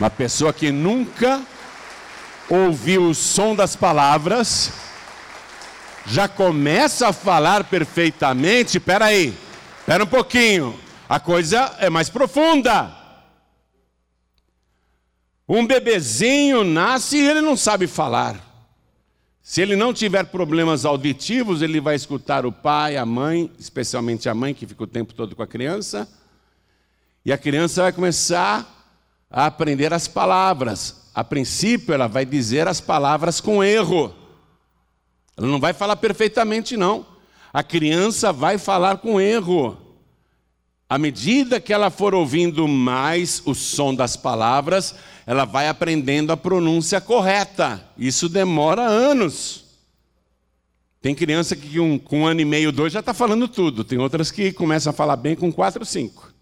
[0.00, 1.42] Uma pessoa que nunca
[2.48, 4.72] ouviu o som das palavras,
[6.06, 8.78] já começa a falar perfeitamente.
[8.78, 9.36] Espera aí,
[9.80, 13.01] espera um pouquinho, a coisa é mais profunda.
[15.48, 18.52] Um bebezinho nasce e ele não sabe falar.
[19.42, 24.34] Se ele não tiver problemas auditivos, ele vai escutar o pai, a mãe, especialmente a
[24.34, 26.08] mãe que fica o tempo todo com a criança,
[27.24, 28.82] e a criança vai começar
[29.30, 31.10] a aprender as palavras.
[31.14, 34.14] A princípio, ela vai dizer as palavras com erro.
[35.36, 37.04] Ela não vai falar perfeitamente, não.
[37.52, 39.76] A criança vai falar com erro.
[40.88, 44.94] À medida que ela for ouvindo mais o som das palavras,
[45.26, 47.84] ela vai aprendendo a pronúncia correta.
[47.96, 49.64] Isso demora anos.
[51.00, 53.82] Tem criança que com, com um ano e meio, dois, já está falando tudo.
[53.82, 56.32] Tem outras que começam a falar bem com quatro, cinco.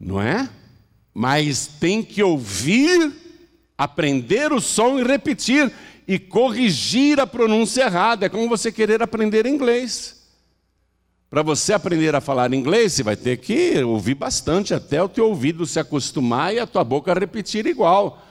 [0.00, 0.48] Não é?
[1.14, 3.12] Mas tem que ouvir,
[3.76, 5.70] aprender o som e repetir
[6.08, 8.26] e corrigir a pronúncia errada.
[8.26, 10.21] É como você querer aprender inglês.
[11.32, 15.28] Para você aprender a falar inglês, você vai ter que ouvir bastante até o teu
[15.30, 18.22] ouvido se acostumar e a tua boca repetir igual.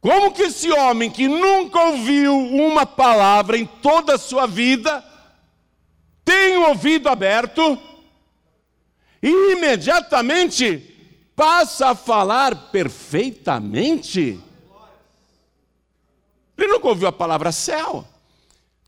[0.00, 5.00] Como que esse homem que nunca ouviu uma palavra em toda a sua vida
[6.24, 7.78] tem o ouvido aberto
[9.22, 14.40] e imediatamente passa a falar perfeitamente?
[16.58, 18.04] Ele nunca ouviu a palavra céu,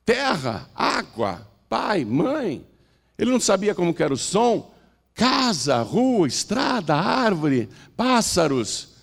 [0.05, 2.69] terra, água, pai, mãe.
[3.21, 4.73] Ele não sabia como era o som.
[5.13, 8.95] Casa, rua, estrada, árvore, pássaros,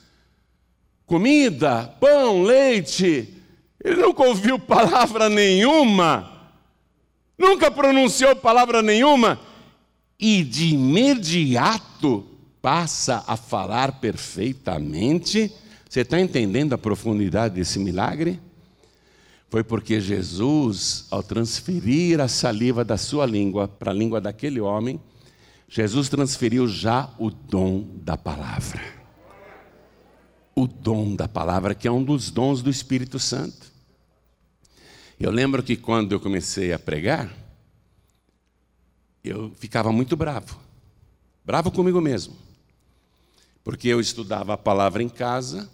[1.06, 3.32] comida, pão, leite.
[3.84, 6.50] Ele nunca ouviu palavra nenhuma,
[7.38, 9.40] nunca pronunciou palavra nenhuma,
[10.20, 12.26] e de imediato
[12.60, 15.54] passa a falar perfeitamente.
[15.88, 18.40] Você está entendendo a profundidade desse milagre?
[19.50, 25.00] Foi porque Jesus, ao transferir a saliva da sua língua para a língua daquele homem,
[25.70, 28.82] Jesus transferiu já o dom da palavra.
[30.54, 33.72] O dom da palavra, que é um dos dons do Espírito Santo.
[35.20, 37.32] Eu lembro que quando eu comecei a pregar,
[39.24, 40.60] eu ficava muito bravo.
[41.46, 42.36] Bravo comigo mesmo.
[43.64, 45.70] Porque eu estudava a palavra em casa,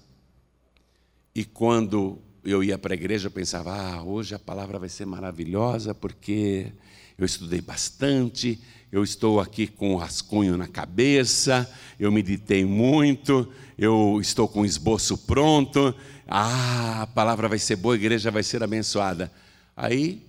[1.33, 5.05] e quando eu ia para a igreja, eu pensava, ah, hoje a palavra vai ser
[5.05, 6.71] maravilhosa, porque
[7.17, 8.59] eu estudei bastante,
[8.91, 14.65] eu estou aqui com o rascunho na cabeça, eu meditei muito, eu estou com o
[14.65, 15.95] esboço pronto,
[16.27, 19.31] ah, a palavra vai ser boa, a igreja vai ser abençoada.
[19.75, 20.21] Aí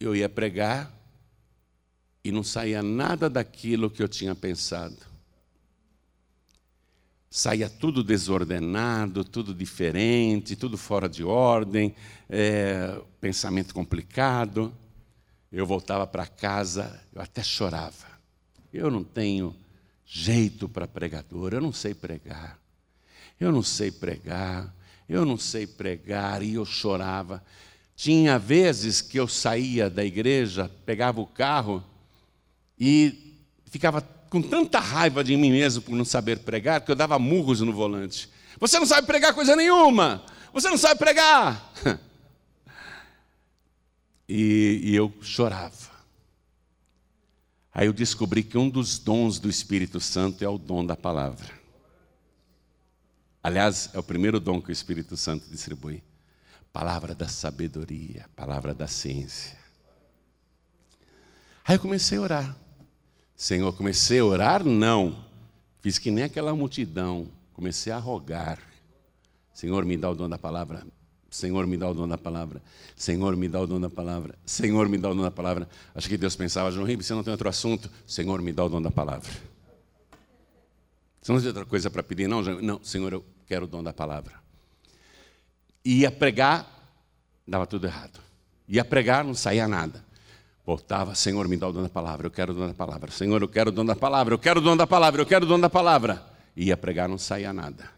[0.00, 0.92] eu ia pregar
[2.24, 5.13] e não saía nada daquilo que eu tinha pensado
[7.34, 11.92] saía tudo desordenado, tudo diferente, tudo fora de ordem,
[12.30, 14.72] é, pensamento complicado.
[15.50, 18.06] Eu voltava para casa, eu até chorava.
[18.72, 19.52] Eu não tenho
[20.06, 22.56] jeito para pregador, eu não sei pregar.
[23.40, 24.72] Eu não sei pregar,
[25.08, 27.42] eu não sei pregar, e eu chorava.
[27.96, 31.82] Tinha vezes que eu saía da igreja, pegava o carro
[32.78, 37.20] e ficava com tanta raiva de mim mesmo por não saber pregar, que eu dava
[37.20, 38.28] murros no volante.
[38.58, 40.24] Você não sabe pregar coisa nenhuma!
[40.52, 41.72] Você não sabe pregar!
[44.26, 45.90] E, e eu chorava.
[47.74, 51.52] Aí eu descobri que um dos dons do Espírito Santo é o dom da palavra.
[53.42, 56.02] Aliás, é o primeiro dom que o Espírito Santo distribui.
[56.72, 59.58] Palavra da sabedoria, palavra da ciência.
[61.66, 62.63] Aí eu comecei a orar.
[63.36, 64.64] Senhor, comecei a orar?
[64.64, 65.24] Não.
[65.80, 67.28] Fiz que nem aquela multidão.
[67.52, 68.58] Comecei a rogar.
[69.52, 70.84] Senhor, me dá o dom da palavra.
[71.30, 72.62] Senhor, me dá o dom da palavra.
[72.94, 74.36] Senhor, me dá o dom da palavra.
[74.46, 75.68] Senhor, me dá o dom da palavra.
[75.94, 77.90] Acho que Deus pensava, João Ribeiro, você não tem outro assunto?
[78.06, 79.30] Senhor, me dá o dom da palavra.
[81.20, 82.28] Você não tem outra coisa para pedir?
[82.28, 84.34] Não, não, Senhor, eu quero o dom da palavra.
[85.84, 86.70] Ia pregar,
[87.46, 88.20] dava tudo errado.
[88.68, 90.03] Ia pregar, não saía nada.
[90.66, 93.10] Voltava, Senhor, me dá o dom da palavra, eu quero o dom da palavra.
[93.10, 95.44] Senhor, eu quero o dom da palavra, eu quero o dom da palavra, eu quero
[95.44, 96.24] o dom da palavra.
[96.56, 97.90] Ia pregar, não saía nada.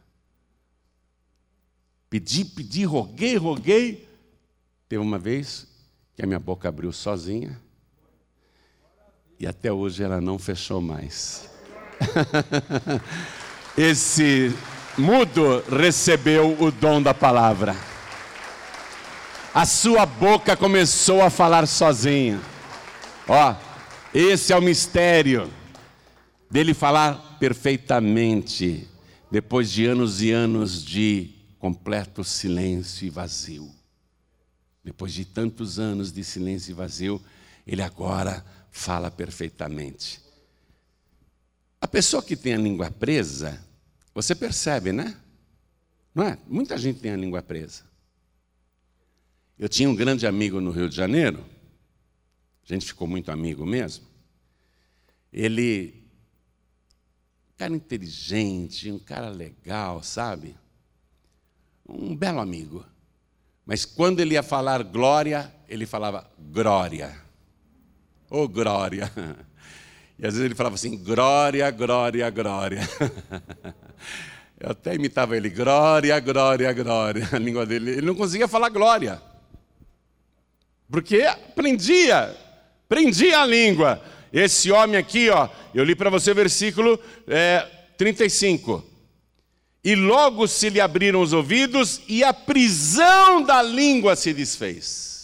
[2.11, 4.09] Pedi, pedi, roguei, roguei.
[4.89, 5.67] Teve uma vez
[6.15, 7.61] que a minha boca abriu sozinha
[9.39, 11.49] e até hoje ela não fechou mais.
[13.77, 14.55] Esse
[14.97, 17.77] mudo recebeu o dom da palavra.
[19.55, 22.41] A sua boca começou a falar sozinha.
[23.29, 23.57] Ó,
[24.15, 25.53] esse é o mistério
[26.49, 28.89] dele falar perfeitamente
[29.31, 33.75] depois de anos e anos de completo silêncio e vazio.
[34.85, 37.21] Depois de tantos anos de silêncio e vazio,
[37.67, 40.21] ele agora fala perfeitamente.
[41.81, 43.61] A pessoa que tem a língua presa,
[44.15, 45.17] você percebe, né?
[46.15, 46.39] Não é?
[46.47, 47.83] Muita gente tem a língua presa.
[49.59, 51.45] Eu tinha um grande amigo no Rio de Janeiro,
[52.69, 54.07] a gente ficou muito amigo mesmo.
[55.33, 56.05] Ele,
[57.51, 60.57] um cara inteligente, um cara legal, sabe?
[61.89, 62.85] Um belo amigo.
[63.65, 67.21] Mas quando ele ia falar glória, ele falava glória.
[68.31, 69.13] Ô oh, glória!
[70.19, 72.81] E às vezes ele falava assim: glória, glória, glória.
[74.59, 77.29] Eu até imitava ele: glória, glória, glória.
[77.33, 79.21] A língua dele, ele não conseguia falar glória.
[80.91, 81.23] Porque
[81.55, 82.35] prendia,
[82.89, 84.03] prendia a língua.
[84.33, 87.67] Esse homem aqui, ó, eu li para você o versículo é,
[87.97, 88.85] 35.
[89.83, 95.17] E logo se lhe abriram os ouvidos, e a prisão da língua se desfez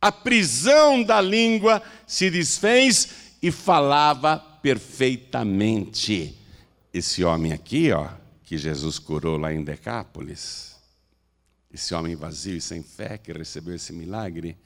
[0.00, 3.08] a prisão da língua se desfez
[3.42, 6.34] e falava perfeitamente.
[6.92, 8.08] Esse homem aqui, ó,
[8.44, 10.74] que Jesus curou lá em Decápolis,
[11.72, 14.56] esse homem vazio e sem fé que recebeu esse milagre,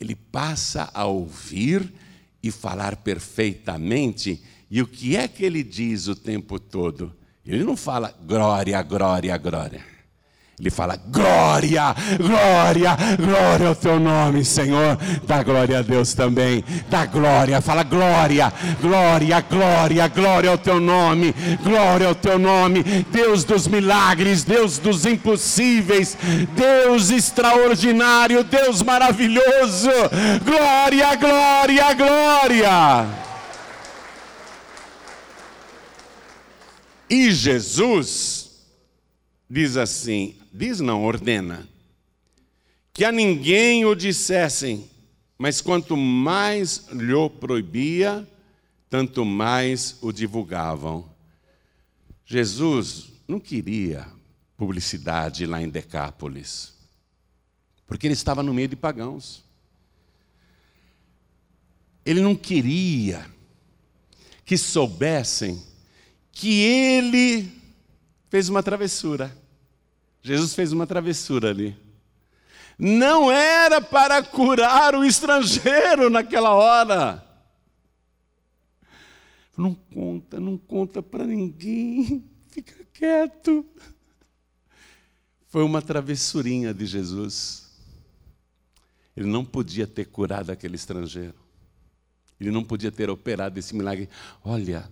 [0.00, 1.92] ele passa a ouvir
[2.42, 4.42] e falar perfeitamente.
[4.70, 7.14] E o que é que ele diz o tempo todo?
[7.44, 9.84] Ele não fala glória, glória, glória.
[10.60, 14.98] Ele fala: glória, glória, glória ao teu nome, Senhor.
[15.26, 16.62] Dá glória a Deus também.
[16.90, 21.34] Dá glória, fala glória, glória, glória, glória ao teu nome,
[21.64, 22.82] glória ao teu nome.
[23.10, 26.18] Deus dos milagres, Deus dos impossíveis,
[26.54, 29.90] Deus extraordinário, Deus maravilhoso.
[30.44, 33.06] Glória, glória, glória.
[37.08, 38.49] E Jesus
[39.50, 41.68] diz assim: diz não, ordena,
[42.92, 44.88] que a ninguém o dissessem,
[45.36, 48.26] mas quanto mais lhe proibia,
[48.88, 51.10] tanto mais o divulgavam.
[52.24, 54.06] Jesus não queria
[54.56, 56.74] publicidade lá em Decápolis,
[57.86, 59.42] porque ele estava no meio de pagãos.
[62.04, 63.26] Ele não queria
[64.44, 65.62] que soubessem
[66.32, 67.60] que ele
[68.30, 69.36] fez uma travessura.
[70.22, 71.76] Jesus fez uma travessura ali.
[72.78, 77.26] Não era para curar o estrangeiro naquela hora.
[79.56, 83.66] Não conta, não conta para ninguém, fica quieto.
[85.48, 87.70] Foi uma travessurinha de Jesus.
[89.14, 91.34] Ele não podia ter curado aquele estrangeiro.
[92.40, 94.08] Ele não podia ter operado esse milagre.
[94.42, 94.90] Olha,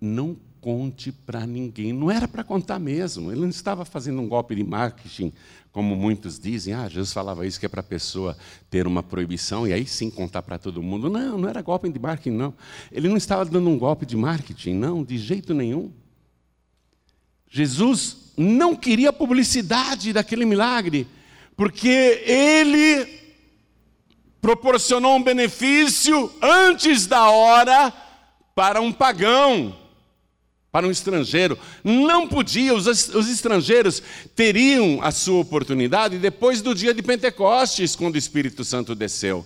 [0.00, 1.92] não conte para ninguém.
[1.92, 3.30] Não era para contar mesmo.
[3.30, 5.32] Ele não estava fazendo um golpe de marketing,
[5.72, 6.74] como muitos dizem.
[6.74, 8.36] Ah, Jesus falava isso que é para a pessoa
[8.70, 11.08] ter uma proibição e aí sim contar para todo mundo.
[11.08, 12.54] Não, não era golpe de marketing, não.
[12.90, 15.90] Ele não estava dando um golpe de marketing, não, de jeito nenhum.
[17.50, 21.06] Jesus não queria publicidade daquele milagre,
[21.56, 23.18] porque ele
[24.40, 27.92] proporcionou um benefício antes da hora
[28.54, 29.74] para um pagão
[30.78, 31.58] para um estrangeiro.
[31.82, 34.00] Não podia, os, os, estrangeiros
[34.36, 39.44] teriam a sua oportunidade depois do dia de Pentecostes, quando o Espírito Santo desceu.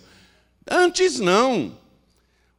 [0.69, 1.75] Antes não.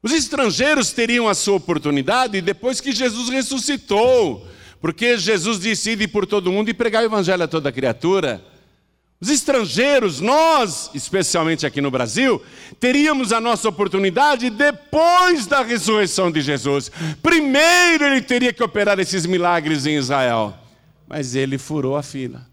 [0.03, 4.45] Os estrangeiros teriam a sua oportunidade depois que Jesus ressuscitou,
[4.81, 8.45] porque Jesus disse: ir por todo mundo e pregar o evangelho a toda criatura.
[9.25, 12.43] Os estrangeiros, nós, especialmente aqui no Brasil,
[12.79, 16.93] teríamos a nossa oportunidade depois da ressurreição de Jesus.
[17.23, 20.55] Primeiro ele teria que operar esses milagres em Israel,
[21.09, 22.47] mas ele furou a fila.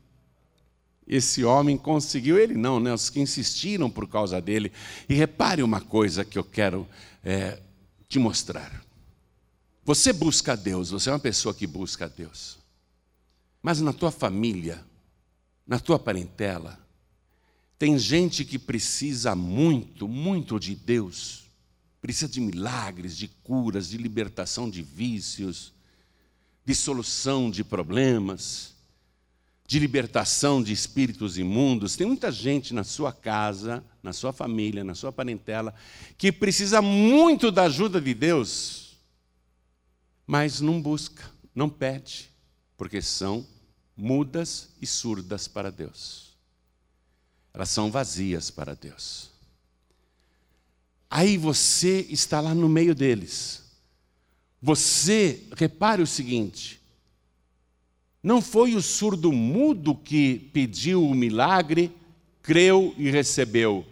[1.05, 2.93] Esse homem conseguiu, ele não, né?
[2.93, 4.72] Os que insistiram por causa dele.
[5.09, 6.88] E repare uma coisa que eu quero
[7.22, 7.59] é,
[8.07, 8.82] te mostrar.
[9.84, 12.57] Você busca a Deus, você é uma pessoa que busca a Deus.
[13.61, 14.89] Mas na tua família,
[15.72, 16.78] na tua parentela,
[17.80, 21.45] tem gente que precisa muito, muito de Deus,
[22.01, 25.72] precisa de milagres, de curas, de libertação de vícios,
[26.65, 28.74] de solução de problemas,
[29.65, 31.95] de libertação de espíritos imundos.
[31.95, 35.74] Tem muita gente na sua casa, na sua família, na sua parentela,
[36.17, 38.97] que precisa muito da ajuda de Deus,
[40.28, 42.30] mas não busca, não pede,
[42.76, 43.47] porque são
[43.96, 46.32] mudas e surdas para Deus.
[47.54, 49.30] Elas são vazias para Deus.
[51.10, 53.64] Aí você está lá no meio deles.
[54.62, 56.80] Você, repare o seguinte:
[58.24, 61.92] não foi o surdo mudo que pediu o milagre,
[62.42, 63.86] creu e recebeu,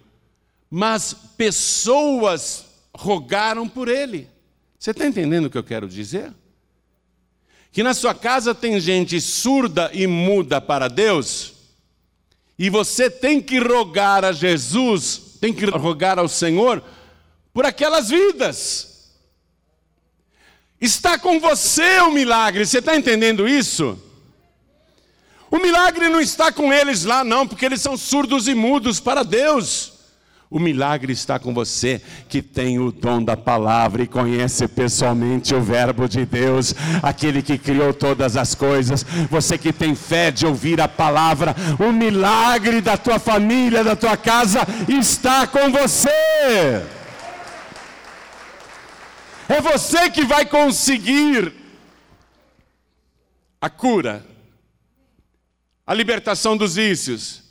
[0.70, 4.30] mas pessoas rogaram por ele.
[4.78, 6.34] Você está entendendo o que eu quero dizer?
[7.72, 11.54] Que na sua casa tem gente surda e muda para Deus,
[12.58, 16.84] e você tem que rogar a Jesus, tem que rogar ao Senhor
[17.54, 19.14] por aquelas vidas.
[20.82, 23.98] Está com você o milagre, você está entendendo isso?
[25.52, 29.24] O milagre não está com eles lá, não, porque eles são surdos e mudos para
[29.24, 29.99] Deus.
[30.52, 35.62] O milagre está com você que tem o dom da palavra e conhece pessoalmente o
[35.62, 36.74] Verbo de Deus,
[37.04, 39.06] aquele que criou todas as coisas.
[39.30, 44.18] Você que tem fé de ouvir a palavra, o milagre da tua família, da tua
[44.18, 46.10] casa está com você.
[49.48, 51.54] É você que vai conseguir
[53.62, 54.26] a cura
[55.90, 57.49] a libertação dos vícios,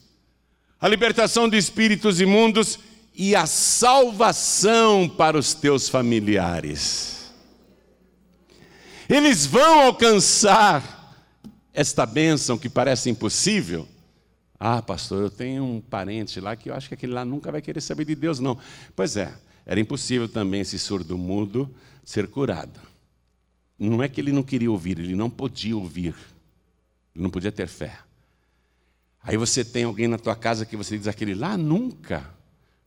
[0.81, 2.79] a libertação de espíritos imundos
[3.15, 7.33] e a salvação para os teus familiares.
[9.09, 10.97] Eles vão alcançar
[11.73, 13.89] esta bênção que parece impossível.
[14.61, 17.63] Ah, pastor, eu tenho um parente lá que eu acho que aquele lá nunca vai
[17.63, 18.59] querer saber de Deus, não.
[18.95, 19.33] Pois é,
[19.65, 21.73] era impossível também esse surdo mudo
[22.05, 22.81] ser curado.
[23.79, 26.15] Não é que ele não queria ouvir, ele não podia ouvir,
[27.15, 27.99] ele não podia ter fé.
[29.29, 32.25] Aí você tem alguém na tua casa que você diz aquele lá nunca.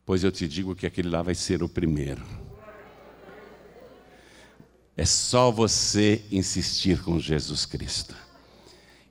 [0.03, 2.23] Pois eu te digo que aquele lá vai ser o primeiro.
[4.97, 8.15] É só você insistir com Jesus Cristo.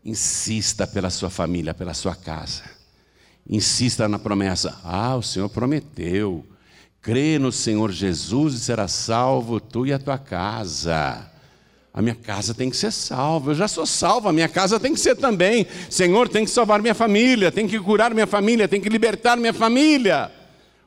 [0.05, 2.65] Insista pela sua família, pela sua casa.
[3.49, 4.81] Insista na promessa.
[4.83, 6.45] Ah, o Senhor prometeu.
[7.01, 11.31] Crê no Senhor Jesus e será salvo tu e a tua casa.
[11.93, 13.51] A minha casa tem que ser salva.
[13.51, 15.67] Eu já sou salva, a minha casa tem que ser também.
[15.89, 19.53] Senhor, tem que salvar minha família, tem que curar minha família, tem que libertar minha
[19.53, 20.31] família.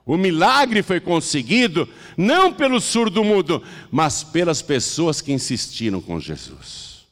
[0.06, 1.88] O milagre foi conseguido
[2.18, 7.06] não pelo surdo mudo, mas pelas pessoas que insistiram com Jesus.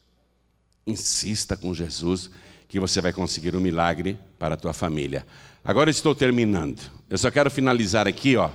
[0.86, 2.30] Insista com Jesus
[2.68, 5.26] que você vai conseguir um milagre para a tua família.
[5.64, 6.80] Agora estou terminando.
[7.10, 8.50] Eu só quero finalizar aqui, ó,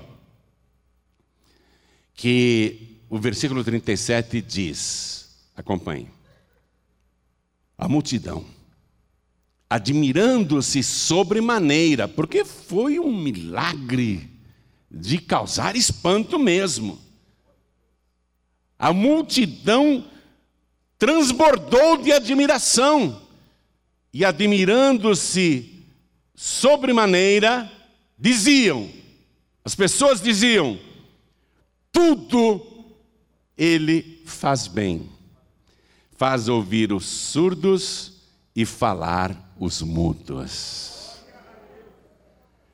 [2.15, 5.26] que o versículo 37 diz:
[5.57, 6.11] Acompanhe.
[7.79, 8.45] A multidão,
[9.69, 14.31] admirando-se sobremaneira, porque foi um milagre
[14.91, 16.99] de causar espanto mesmo.
[18.79, 20.05] A multidão
[20.99, 23.23] transbordou de admiração
[24.13, 25.85] e, admirando-se
[26.35, 27.71] sobremaneira,
[28.19, 28.91] diziam:
[29.65, 30.79] as pessoas diziam,
[31.91, 32.95] tudo
[33.57, 35.16] ele faz bem
[36.17, 38.13] faz ouvir os surdos
[38.55, 41.17] e falar os mudos.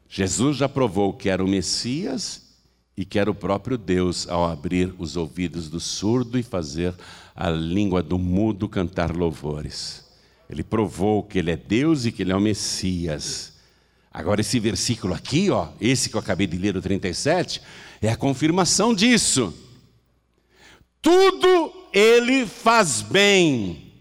[0.08, 2.42] Jesus já provou que era o Messias
[2.96, 6.94] e que era o próprio Deus ao abrir os ouvidos do surdo e fazer
[7.34, 10.04] a língua do mudo cantar louvores.
[10.48, 13.54] Ele provou que ele é Deus e que ele é o Messias.
[14.12, 17.62] Agora, esse versículo aqui, ó, esse que eu acabei de ler, o 37,
[18.02, 19.54] é a confirmação disso.
[21.02, 23.92] Tudo ele faz bem.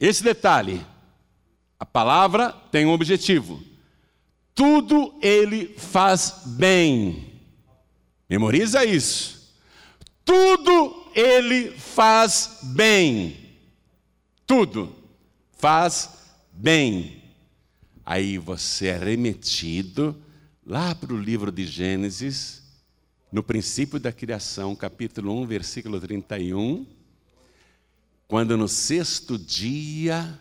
[0.00, 0.84] Esse detalhe,
[1.78, 3.62] a palavra tem um objetivo.
[4.54, 7.34] Tudo ele faz bem.
[8.28, 9.54] Memoriza isso.
[10.24, 13.36] Tudo ele faz bem.
[14.46, 14.94] Tudo
[15.58, 16.10] faz
[16.50, 17.22] bem.
[18.04, 20.16] Aí você é remetido
[20.64, 22.62] lá para o livro de Gênesis,
[23.30, 26.86] no princípio da criação, capítulo 1, versículo 31
[28.28, 30.40] quando no sexto dia,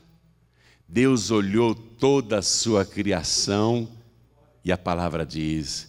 [0.87, 3.87] Deus olhou toda a sua criação,
[4.63, 5.87] e a palavra diz: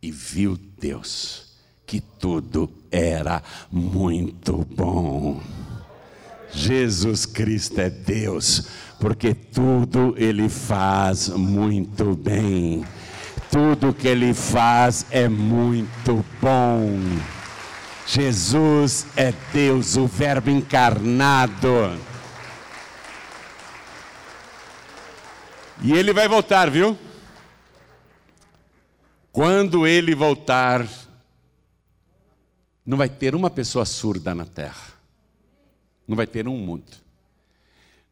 [0.00, 1.52] e viu Deus
[1.86, 5.42] que tudo era muito bom.
[6.50, 8.66] Jesus Cristo é Deus,
[8.98, 12.86] porque tudo Ele faz muito bem,
[13.54, 16.98] tudo que Ele faz é muito bom.
[18.04, 21.96] Jesus é Deus, o Verbo encarnado.
[25.80, 26.98] E ele vai voltar, viu?
[29.30, 30.84] Quando ele voltar,
[32.84, 34.94] não vai ter uma pessoa surda na terra.
[36.08, 36.90] Não vai ter um mundo.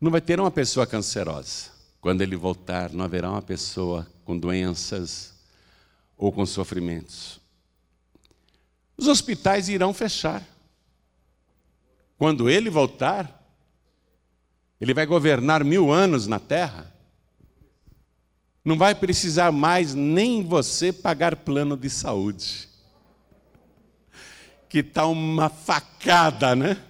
[0.00, 1.71] Não vai ter uma pessoa cancerosa.
[2.02, 5.34] Quando ele voltar, não haverá uma pessoa com doenças
[6.16, 7.40] ou com sofrimentos.
[8.96, 10.44] Os hospitais irão fechar.
[12.18, 13.40] Quando ele voltar,
[14.80, 16.92] ele vai governar mil anos na terra.
[18.64, 22.68] Não vai precisar mais nem você pagar plano de saúde.
[24.68, 26.82] Que está uma facada, né?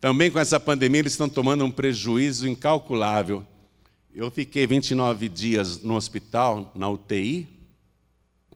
[0.00, 3.46] Também com essa pandemia, eles estão tomando um prejuízo incalculável.
[4.14, 7.48] Eu fiquei 29 dias no hospital, na UTI,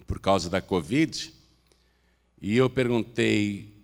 [0.07, 1.35] por causa da Covid,
[2.41, 3.75] e eu perguntei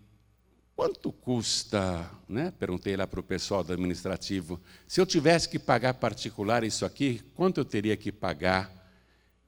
[0.77, 2.53] quanto custa, né?
[2.61, 7.21] Perguntei lá para o pessoal do administrativo, se eu tivesse que pagar particular isso aqui,
[7.35, 8.71] quanto eu teria que pagar?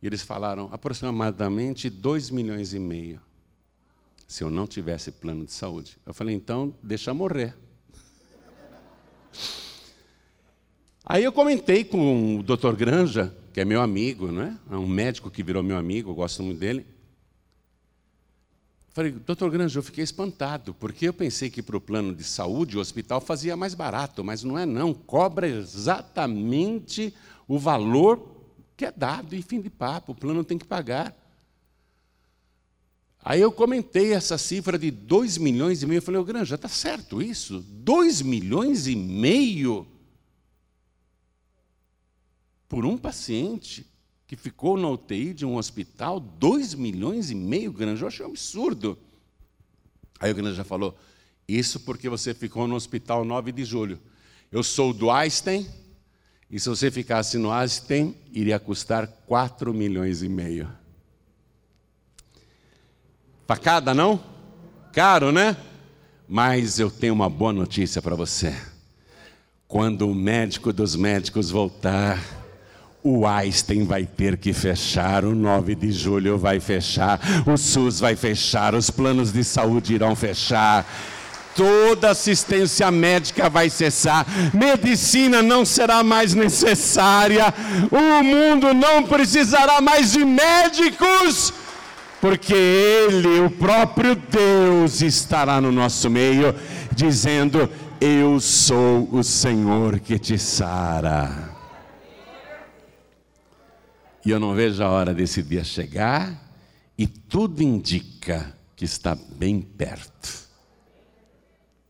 [0.02, 3.20] E eles falaram aproximadamente 2 milhões e meio,
[4.26, 5.96] se eu não tivesse plano de saúde.
[6.04, 7.54] Eu falei, então, deixa morrer.
[11.09, 12.74] Aí eu comentei com o Dr.
[12.74, 14.76] Granja, que é meu amigo, não é?
[14.76, 16.84] um médico que virou meu amigo, eu gosto muito dele.
[18.88, 22.76] Falei, doutor Granja, eu fiquei espantado, porque eu pensei que para o plano de saúde
[22.76, 27.14] o hospital fazia mais barato, mas não é não, cobra exatamente
[27.46, 28.28] o valor
[28.76, 31.14] que é dado e fim de papo, o plano tem que pagar.
[33.24, 35.98] Aí eu comentei essa cifra de 2 milhões e meio.
[35.98, 37.61] Eu falei, ô Granja, está certo isso?
[37.61, 39.86] 2 milhões e meio
[42.68, 43.86] por um paciente
[44.26, 48.30] que ficou na UTI de um hospital, 2 milhões e meio, Granja, eu achei um
[48.30, 48.98] absurdo.
[50.18, 50.96] Aí o Granja falou,
[51.46, 54.00] isso porque você ficou no hospital 9 de julho.
[54.50, 55.68] Eu sou do Einstein,
[56.50, 60.68] e se você ficasse no Einstein, iria custar 4 milhões e meio.
[63.46, 64.20] Facada, não?
[64.92, 65.56] Caro, né?
[66.28, 68.56] Mas eu tenho uma boa notícia para você.
[69.68, 72.18] Quando o médico dos médicos voltar,
[73.07, 78.16] o Einstein vai ter que fechar, o 9 de julho vai fechar, o SUS vai
[78.16, 80.84] fechar, os planos de saúde irão fechar.
[81.54, 87.54] Toda assistência médica vai cessar, medicina não será mais necessária,
[87.90, 91.54] o mundo não precisará mais de médicos
[92.20, 96.54] porque Ele, o próprio Deus, estará no nosso meio,
[96.92, 101.55] dizendo: Eu sou o Senhor que te sara.
[104.26, 106.52] E eu não vejo a hora desse dia chegar,
[106.98, 110.48] e tudo indica que está bem perto,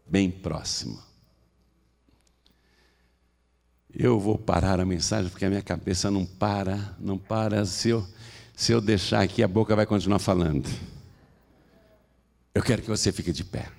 [0.07, 1.03] bem próximo.
[3.91, 7.65] Eu vou parar a mensagem porque a minha cabeça não para, não para.
[7.65, 8.07] Se eu,
[8.55, 10.69] se eu deixar aqui, a boca vai continuar falando.
[12.55, 13.73] Eu quero que você fique de pé.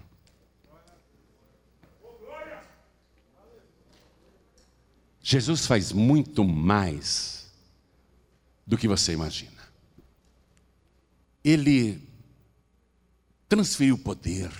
[5.22, 7.37] Jesus faz muito mais
[8.68, 9.58] do que você imagina.
[11.44, 12.00] Ele
[13.50, 14.52] transferiu poder,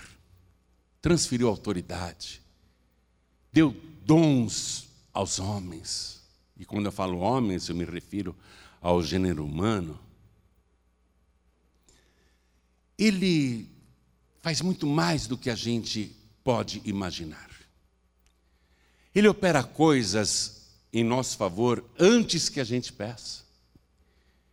[1.00, 2.42] transferiu autoridade,
[3.52, 6.22] deu dons aos homens.
[6.56, 8.34] E quando eu falo homens, eu me refiro
[8.80, 10.00] ao gênero humano
[12.98, 13.70] ele
[14.40, 17.48] faz muito mais do que a gente pode imaginar.
[19.14, 23.44] Ele opera coisas em nosso favor antes que a gente peça.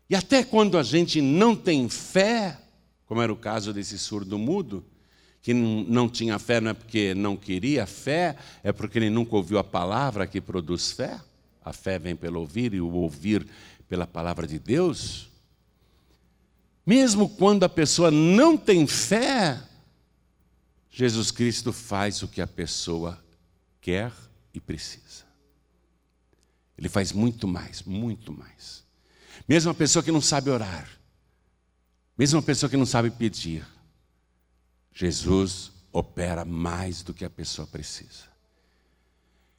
[0.09, 2.59] E até quando a gente não tem fé,
[3.05, 4.85] como era o caso desse surdo mudo,
[5.41, 9.59] que não tinha fé não é porque não queria fé, é porque ele nunca ouviu
[9.59, 11.19] a palavra que produz fé.
[11.63, 13.47] A fé vem pelo ouvir e o ouvir
[13.87, 15.29] pela palavra de Deus.
[16.85, 19.61] Mesmo quando a pessoa não tem fé,
[20.91, 23.23] Jesus Cristo faz o que a pessoa
[23.81, 24.11] quer
[24.53, 25.25] e precisa.
[26.77, 28.84] Ele faz muito mais, muito mais.
[29.47, 30.89] Mesmo a pessoa que não sabe orar,
[32.17, 33.65] mesmo a pessoa que não sabe pedir,
[34.93, 38.33] Jesus opera mais do que a pessoa precisa.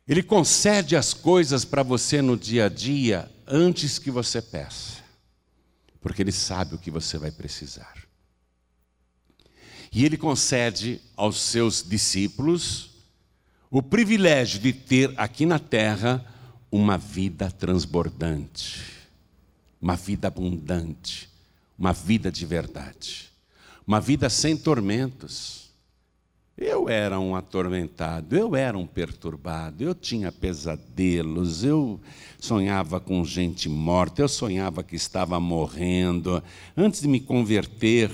[0.08, 5.06] Ele concede as coisas para você no dia a dia antes que você peça
[6.06, 8.06] porque Ele sabe o que você vai precisar.
[9.90, 12.90] E Ele concede aos seus discípulos
[13.68, 16.24] o privilégio de ter aqui na terra
[16.70, 18.80] uma vida transbordante,
[19.86, 21.30] uma vida abundante,
[21.78, 23.30] uma vida de verdade,
[23.86, 25.70] uma vida sem tormentos.
[26.58, 32.00] Eu era um atormentado, eu era um perturbado, eu tinha pesadelos, eu
[32.36, 36.42] sonhava com gente morta, eu sonhava que estava morrendo.
[36.76, 38.10] Antes de me converter,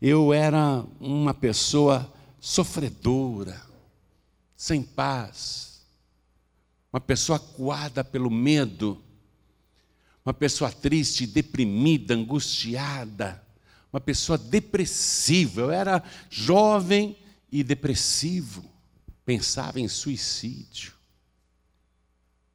[0.00, 3.62] eu era uma pessoa sofredora,
[4.56, 5.82] sem paz,
[6.92, 9.00] uma pessoa coada pelo medo,
[10.24, 13.42] uma pessoa triste, deprimida, angustiada,
[13.92, 15.62] uma pessoa depressiva.
[15.62, 17.16] Eu era jovem
[17.50, 18.64] e depressivo,
[19.24, 20.92] pensava em suicídio.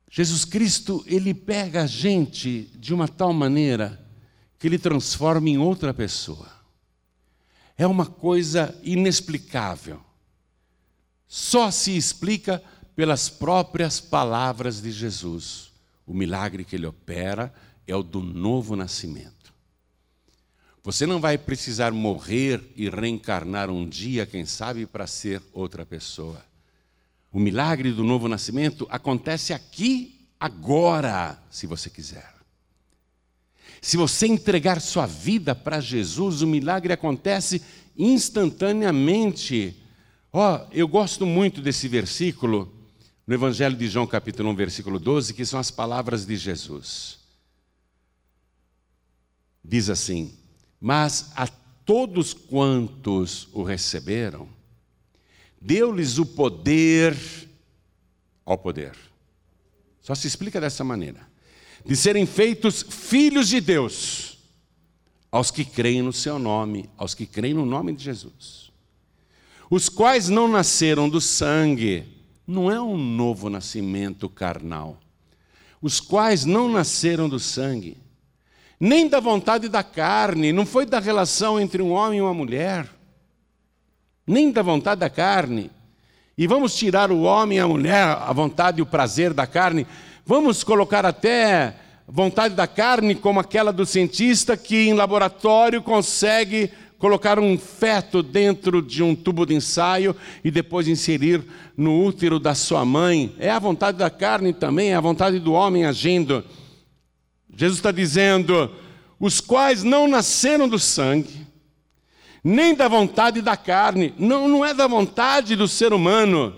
[0.10, 4.04] Jesus Cristo, ele pega a gente de uma tal maneira
[4.58, 6.50] que ele transforma em outra pessoa.
[7.78, 10.02] É uma coisa inexplicável.
[11.28, 12.64] Só se explica
[12.96, 15.67] pelas próprias palavras de Jesus.
[16.08, 17.54] O milagre que ele opera
[17.86, 19.54] é o do novo nascimento.
[20.82, 26.42] Você não vai precisar morrer e reencarnar um dia, quem sabe, para ser outra pessoa.
[27.30, 32.34] O milagre do novo nascimento acontece aqui, agora, se você quiser.
[33.82, 37.62] Se você entregar sua vida para Jesus, o milagre acontece
[37.98, 39.76] instantaneamente.
[40.32, 42.77] Ó, oh, eu gosto muito desse versículo
[43.28, 47.20] no Evangelho de João, capítulo 1, versículo 12, que são as palavras de Jesus.
[49.64, 50.34] Diz assim:
[50.80, 54.48] mas a todos quantos o receberam,
[55.60, 57.18] deu-lhes o poder,
[58.46, 58.96] ao poder.
[60.02, 61.28] Só se explica dessa maneira:
[61.86, 64.38] de serem feitos filhos de Deus,
[65.32, 68.72] aos que creem no seu nome, aos que creem no nome de Jesus.
[69.70, 72.17] Os quais não nasceram do sangue,
[72.48, 74.98] não é um novo nascimento carnal.
[75.82, 77.98] Os quais não nasceram do sangue,
[78.80, 82.88] nem da vontade da carne, não foi da relação entre um homem e uma mulher,
[84.26, 85.70] nem da vontade da carne.
[86.38, 89.86] E vamos tirar o homem e a mulher, a vontade e o prazer da carne,
[90.26, 91.76] vamos colocar até
[92.08, 98.82] vontade da carne como aquela do cientista que em laboratório consegue colocar um feto dentro
[98.82, 101.44] de um tubo de ensaio e depois inserir
[101.76, 103.36] no útero da sua mãe.
[103.38, 106.44] É a vontade da carne também, é a vontade do homem agindo.
[107.56, 108.72] Jesus está dizendo:
[109.20, 111.46] os quais não nasceram do sangue,
[112.44, 116.56] nem da vontade da carne, não, não é da vontade do ser humano,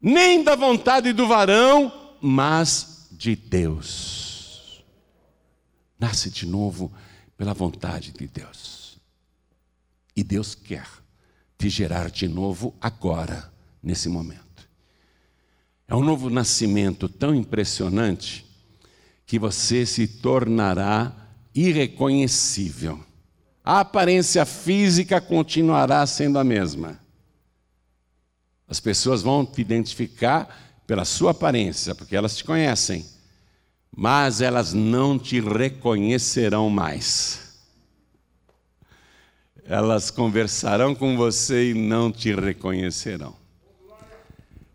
[0.00, 4.84] nem da vontade do varão, mas de Deus.
[5.98, 6.92] Nasce de novo
[7.36, 8.83] pela vontade de Deus.
[10.16, 10.86] E Deus quer
[11.58, 13.52] te gerar de novo agora,
[13.82, 14.68] nesse momento.
[15.86, 18.44] É um novo nascimento tão impressionante
[19.26, 21.12] que você se tornará
[21.54, 23.04] irreconhecível.
[23.64, 27.00] A aparência física continuará sendo a mesma.
[28.68, 33.06] As pessoas vão te identificar pela sua aparência, porque elas te conhecem,
[33.94, 37.43] mas elas não te reconhecerão mais.
[39.66, 43.34] Elas conversarão com você e não te reconhecerão.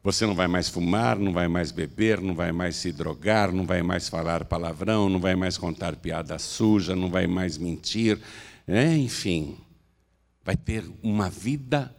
[0.02, 3.66] Você não vai mais fumar, não vai mais beber, não vai mais se drogar, não
[3.66, 8.20] vai mais falar palavrão, não vai mais contar piada suja, não vai mais mentir,
[8.68, 9.58] é, enfim,
[10.44, 11.94] vai ter uma vida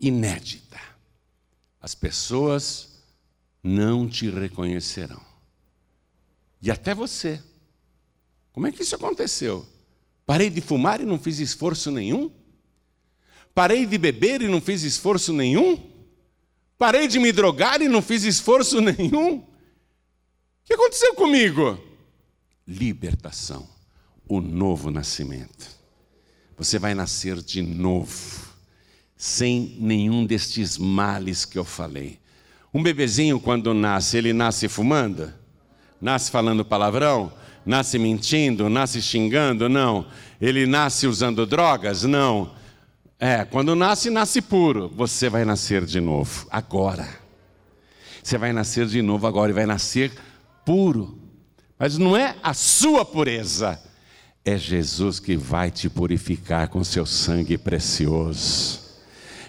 [0.00, 0.78] inédita.
[1.80, 3.02] As pessoas
[3.62, 5.20] não te reconhecerão.
[6.60, 7.42] E até você.
[8.52, 9.66] Como é que isso aconteceu?
[10.26, 12.30] Parei de fumar e não fiz esforço nenhum?
[13.54, 15.78] Parei de beber e não fiz esforço nenhum?
[16.78, 19.36] Parei de me drogar e não fiz esforço nenhum.
[19.36, 19.44] O
[20.64, 21.78] que aconteceu comigo?
[22.66, 23.68] Libertação,
[24.28, 25.68] o novo nascimento.
[26.56, 28.48] Você vai nascer de novo,
[29.16, 32.20] sem nenhum destes males que eu falei.
[32.72, 35.32] Um bebezinho, quando nasce, ele nasce fumando?
[36.00, 37.32] Nasce falando palavrão?
[37.64, 38.68] Nasce mentindo?
[38.68, 39.68] Nasce xingando?
[39.68, 40.06] Não.
[40.40, 42.02] Ele nasce usando drogas?
[42.04, 42.50] Não.
[43.18, 44.90] É, quando nasce, nasce puro.
[44.96, 47.08] Você vai nascer de novo, agora.
[48.22, 50.12] Você vai nascer de novo agora e vai nascer
[50.64, 51.18] puro.
[51.78, 53.80] Mas não é a sua pureza,
[54.44, 58.80] é Jesus que vai te purificar com seu sangue precioso.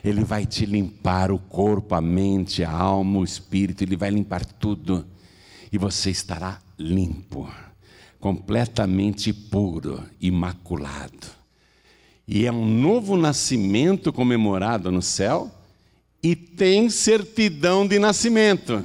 [0.04, 4.44] Ele vai te limpar o corpo, a mente, a alma, o espírito, ele vai limpar
[4.44, 5.06] tudo.
[5.72, 7.50] E você estará limpo,
[8.24, 11.28] completamente puro, imaculado.
[12.26, 15.52] E é um novo nascimento comemorado no céu
[16.24, 18.82] e tem certidão de nascimento,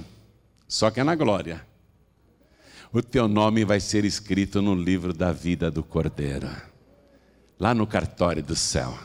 [0.67, 1.65] só que é na glória.
[2.93, 6.51] O teu nome vai ser escrito no livro da vida do Cordeiro,
[7.61, 8.99] lá no cartório do céu.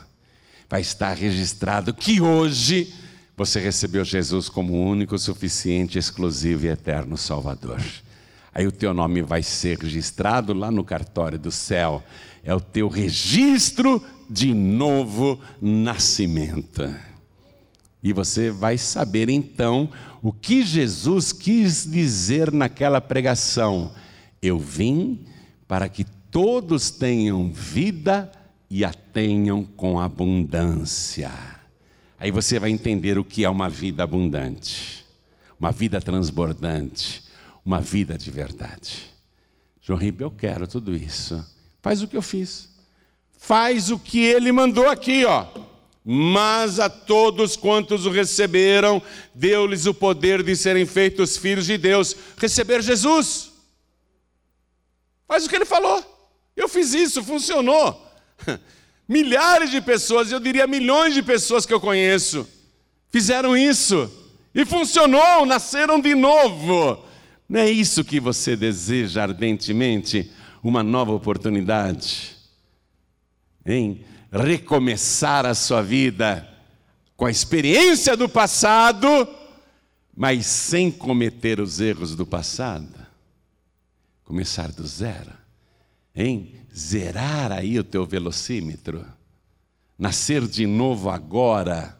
[0.68, 2.92] vai estar registrado que hoje
[3.36, 7.80] você recebeu Jesus como único, suficiente, exclusivo e eterno Salvador.
[8.54, 12.00] Aí o teu nome vai ser registrado lá no cartório do céu.
[12.44, 14.00] É o teu registro
[14.30, 16.88] de novo nascimento.
[18.00, 19.88] E você vai saber então
[20.22, 23.90] o que Jesus quis dizer naquela pregação.
[24.40, 25.26] Eu vim
[25.66, 28.30] para que todos tenham vida
[28.70, 31.32] e a tenham com abundância.
[32.20, 35.04] Aí você vai entender o que é uma vida abundante,
[35.58, 37.23] uma vida transbordante,
[37.64, 39.10] uma vida de verdade.
[39.80, 41.44] João Ribeiro, eu quero tudo isso.
[41.80, 42.68] Faz o que eu fiz.
[43.38, 45.46] Faz o que ele mandou aqui, ó.
[46.04, 49.02] Mas a todos quantos o receberam,
[49.34, 53.52] deu-lhes o poder de serem feitos filhos de Deus, receber Jesus.
[55.26, 56.02] Faz o que ele falou.
[56.54, 58.02] Eu fiz isso, funcionou.
[59.08, 62.48] Milhares de pessoas, eu diria milhões de pessoas que eu conheço,
[63.10, 64.10] fizeram isso
[64.54, 67.03] e funcionou, nasceram de novo.
[67.54, 70.28] Não é isso que você deseja ardentemente?
[70.60, 72.36] Uma nova oportunidade?
[73.64, 76.48] Em recomeçar a sua vida
[77.16, 79.06] com a experiência do passado,
[80.16, 82.92] mas sem cometer os erros do passado.
[84.24, 85.30] Começar do zero,
[86.12, 89.06] em zerar aí o teu velocímetro,
[89.96, 91.96] nascer de novo agora,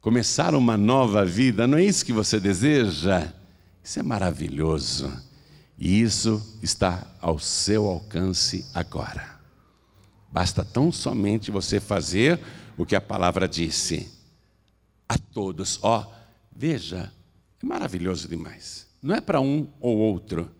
[0.00, 3.41] começar uma nova vida, não é isso que você deseja?
[3.82, 5.12] Isso é maravilhoso.
[5.78, 9.40] E isso está ao seu alcance agora.
[10.30, 12.40] Basta tão somente você fazer
[12.76, 14.08] o que a palavra disse.
[15.08, 16.10] A todos, ó,
[16.54, 17.12] veja,
[17.62, 18.86] é maravilhoso demais.
[19.02, 20.50] Não é para um ou outro,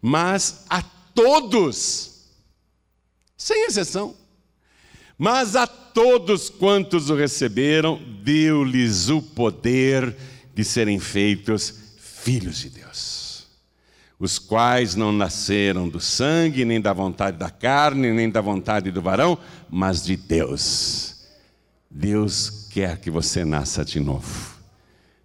[0.00, 2.28] mas a todos,
[3.36, 4.14] sem exceção.
[5.18, 10.16] Mas a todos quantos o receberam, deu-lhes o poder
[10.54, 11.87] de serem feitos
[12.22, 13.46] filhos de Deus,
[14.18, 19.00] os quais não nasceram do sangue, nem da vontade da carne, nem da vontade do
[19.00, 19.38] varão,
[19.70, 21.26] mas de Deus.
[21.90, 24.58] Deus quer que você nasça de novo.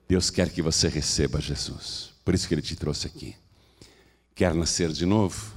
[0.08, 2.14] Deus quer que você receba Jesus.
[2.24, 3.36] Por isso que Ele te trouxe aqui.
[4.36, 5.52] Quer nascer de novo?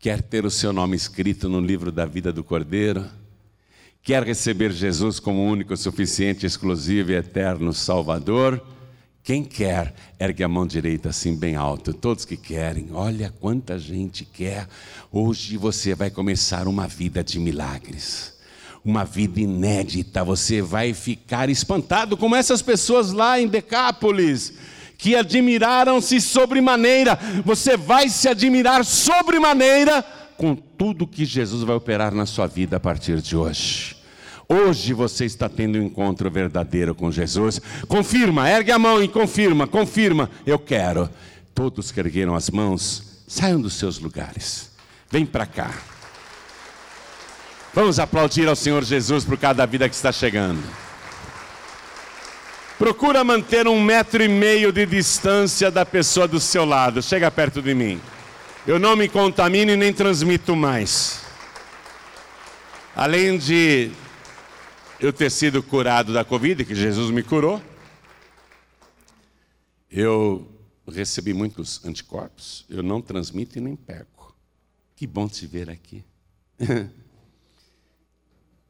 [0.00, 3.04] Quer ter o seu nome escrito no livro da vida do Cordeiro?
[4.02, 8.64] Quer receber Jesus como único, suficiente, exclusivo e eterno Salvador?
[9.28, 11.92] Quem quer, ergue a mão direita assim bem alto.
[11.92, 14.66] Todos que querem, olha quanta gente quer.
[15.12, 18.32] Hoje você vai começar uma vida de milagres,
[18.82, 20.24] uma vida inédita.
[20.24, 24.54] Você vai ficar espantado como essas pessoas lá em Decápolis
[24.96, 27.18] que admiraram-se sobremaneira.
[27.44, 30.02] Você vai se admirar sobremaneira
[30.38, 33.97] com tudo que Jesus vai operar na sua vida a partir de hoje.
[34.50, 37.60] Hoje você está tendo um encontro verdadeiro com Jesus.
[37.86, 40.30] Confirma, ergue a mão e confirma, confirma.
[40.46, 41.10] Eu quero.
[41.54, 44.70] Todos que ergueram as mãos, saiam dos seus lugares.
[45.10, 45.70] Vem para cá.
[47.74, 50.62] Vamos aplaudir ao Senhor Jesus por cada vida que está chegando.
[52.78, 57.02] Procura manter um metro e meio de distância da pessoa do seu lado.
[57.02, 58.00] Chega perto de mim.
[58.66, 61.20] Eu não me contamino e nem transmito mais.
[62.96, 63.90] Além de
[65.00, 67.62] eu ter sido curado da Covid, que Jesus me curou,
[69.90, 70.46] eu
[70.86, 74.36] recebi muitos anticorpos, eu não transmito e nem perco.
[74.96, 76.04] Que bom te ver aqui.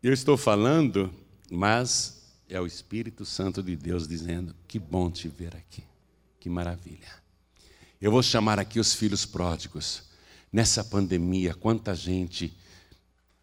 [0.03, 1.11] eu estou falando,
[1.51, 5.83] mas é o Espírito Santo de Deus dizendo: que bom te ver aqui,
[6.39, 7.09] que maravilha.
[8.01, 10.07] Eu vou chamar aqui os filhos pródigos.
[10.53, 12.57] Nessa pandemia, quanta gente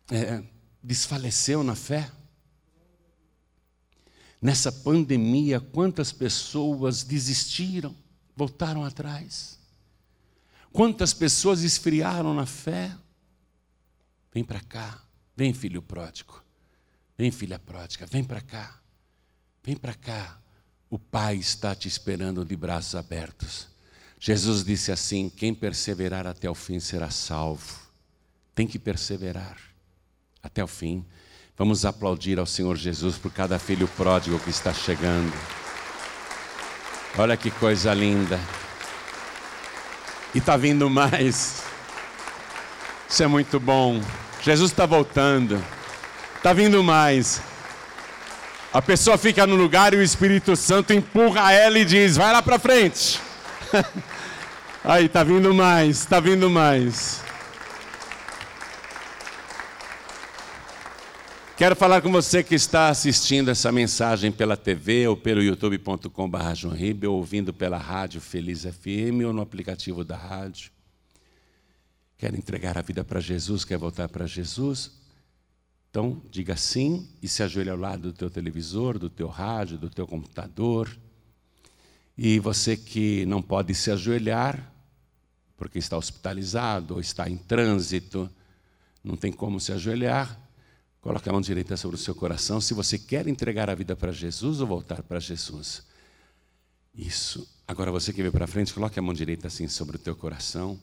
[0.10, 0.44] é,
[0.82, 2.10] desfaleceu na fé.
[4.46, 7.96] Nessa pandemia, quantas pessoas desistiram,
[8.36, 9.58] voltaram atrás?
[10.72, 12.96] Quantas pessoas esfriaram na fé?
[14.32, 15.02] Vem para cá,
[15.36, 16.44] vem filho pródigo,
[17.18, 18.80] vem filha pródiga, vem para cá,
[19.64, 20.40] vem para cá.
[20.92, 23.68] O Pai está te esperando de braços abertos.
[24.20, 27.80] Jesus disse assim: quem perseverar até o fim será salvo.
[28.54, 29.58] Tem que perseverar
[30.44, 31.04] até o fim.
[31.58, 35.32] Vamos aplaudir ao Senhor Jesus por cada filho pródigo que está chegando.
[37.18, 38.38] Olha que coisa linda.
[40.34, 41.64] E está vindo mais.
[43.10, 44.02] Isso é muito bom.
[44.42, 45.64] Jesus está voltando.
[46.36, 47.42] Está vindo mais.
[48.74, 52.42] A pessoa fica no lugar e o Espírito Santo empurra ela e diz: vai lá
[52.42, 53.22] para frente.
[54.84, 57.25] Aí, está vindo mais, está vindo mais.
[61.58, 67.16] Quero falar com você que está assistindo essa mensagem pela TV ou pelo youtube.com.br ou
[67.16, 70.70] ouvindo pela rádio Feliz FM ou no aplicativo da rádio.
[72.18, 74.92] Quer entregar a vida para Jesus, quer voltar para Jesus?
[75.90, 79.90] Então, diga sim e se ajoelhe ao lado do teu televisor, do teu rádio, do
[79.90, 80.94] teu computador.
[82.18, 84.74] E você que não pode se ajoelhar,
[85.56, 88.30] porque está hospitalizado ou está em trânsito,
[89.02, 90.45] não tem como se ajoelhar,
[91.06, 94.12] Coloque a mão direita sobre o seu coração se você quer entregar a vida para
[94.12, 95.86] Jesus ou voltar para Jesus.
[96.96, 97.48] Isso.
[97.68, 100.82] Agora você que veio para frente, coloque a mão direita assim sobre o teu coração.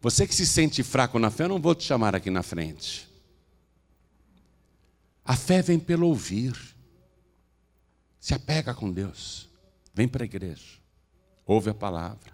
[0.00, 3.08] Você que se sente fraco na fé, eu não vou te chamar aqui na frente.
[5.24, 6.56] A fé vem pelo ouvir.
[8.20, 9.48] Se apega com Deus.
[9.92, 10.78] Vem para a igreja.
[11.44, 12.32] Ouve a palavra.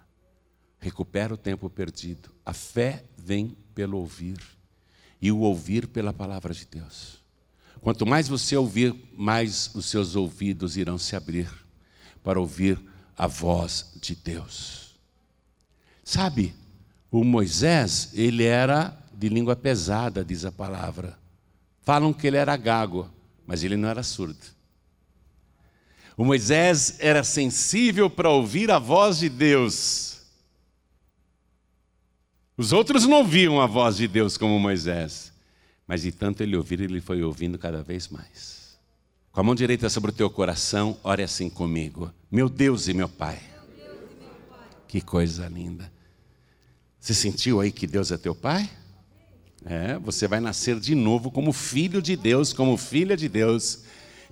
[0.79, 2.31] Recupera o tempo perdido.
[2.45, 4.56] A fé vem pelo ouvir
[5.21, 7.19] e o ouvir pela palavra de Deus.
[7.81, 11.49] Quanto mais você ouvir, mais os seus ouvidos irão se abrir
[12.23, 12.81] para ouvir
[13.17, 14.97] a voz de Deus.
[16.03, 16.55] Sabe,
[17.11, 21.19] o Moisés, ele era de língua pesada, diz a palavra.
[21.83, 23.09] Falam que ele era gago,
[23.47, 24.57] mas ele não era surdo.
[26.17, 30.16] O Moisés era sensível para ouvir a voz de Deus.
[32.57, 35.31] Os outros não ouviam a voz de Deus como Moisés,
[35.87, 38.79] mas de tanto ele ouvir, ele foi ouvindo cada vez mais.
[39.31, 42.11] Com a mão direita sobre o teu coração, ore assim comigo.
[42.31, 43.39] Meu Deus e meu Pai.
[44.89, 45.93] Que coisa linda.
[46.99, 48.71] Você sentiu aí que Deus é teu Pai?
[49.67, 53.83] É, você vai nascer de novo como filho de Deus, como filha de Deus.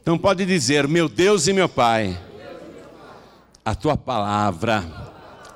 [0.00, 2.18] Então pode dizer: Meu Deus e meu Pai,
[3.62, 4.82] a tua palavra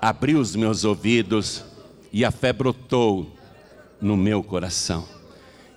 [0.03, 1.65] abriu os meus ouvidos
[2.13, 3.35] e a fé brotou
[4.01, 5.07] no meu coração.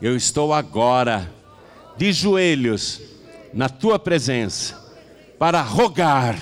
[0.02, 1.32] Eu estou agora
[1.98, 3.02] de joelhos
[3.54, 4.80] na tua presença
[5.38, 6.38] para rogar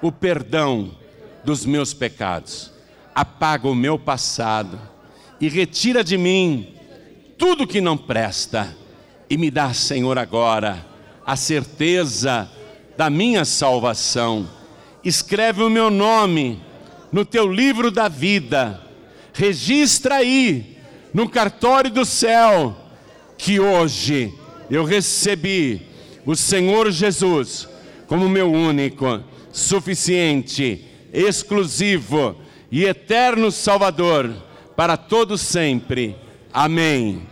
[0.00, 0.90] o perdão
[1.44, 2.72] dos meus pecados.
[3.14, 4.80] Apaga o meu passado
[5.40, 6.74] e retira de mim
[7.38, 8.76] tudo que não presta
[9.28, 10.84] e me dá, Senhor, agora
[11.24, 12.50] a certeza
[12.96, 14.48] da minha salvação.
[15.04, 16.60] Escreve o meu nome
[17.10, 18.80] no teu livro da vida
[19.32, 20.78] registra aí
[21.12, 22.76] no cartório do céu
[23.36, 24.32] que hoje
[24.70, 25.82] eu recebi
[26.24, 27.68] o Senhor Jesus
[28.06, 32.36] como meu único, suficiente, exclusivo
[32.70, 34.32] e eterno Salvador
[34.76, 36.16] para todos sempre.
[36.52, 37.31] Amém.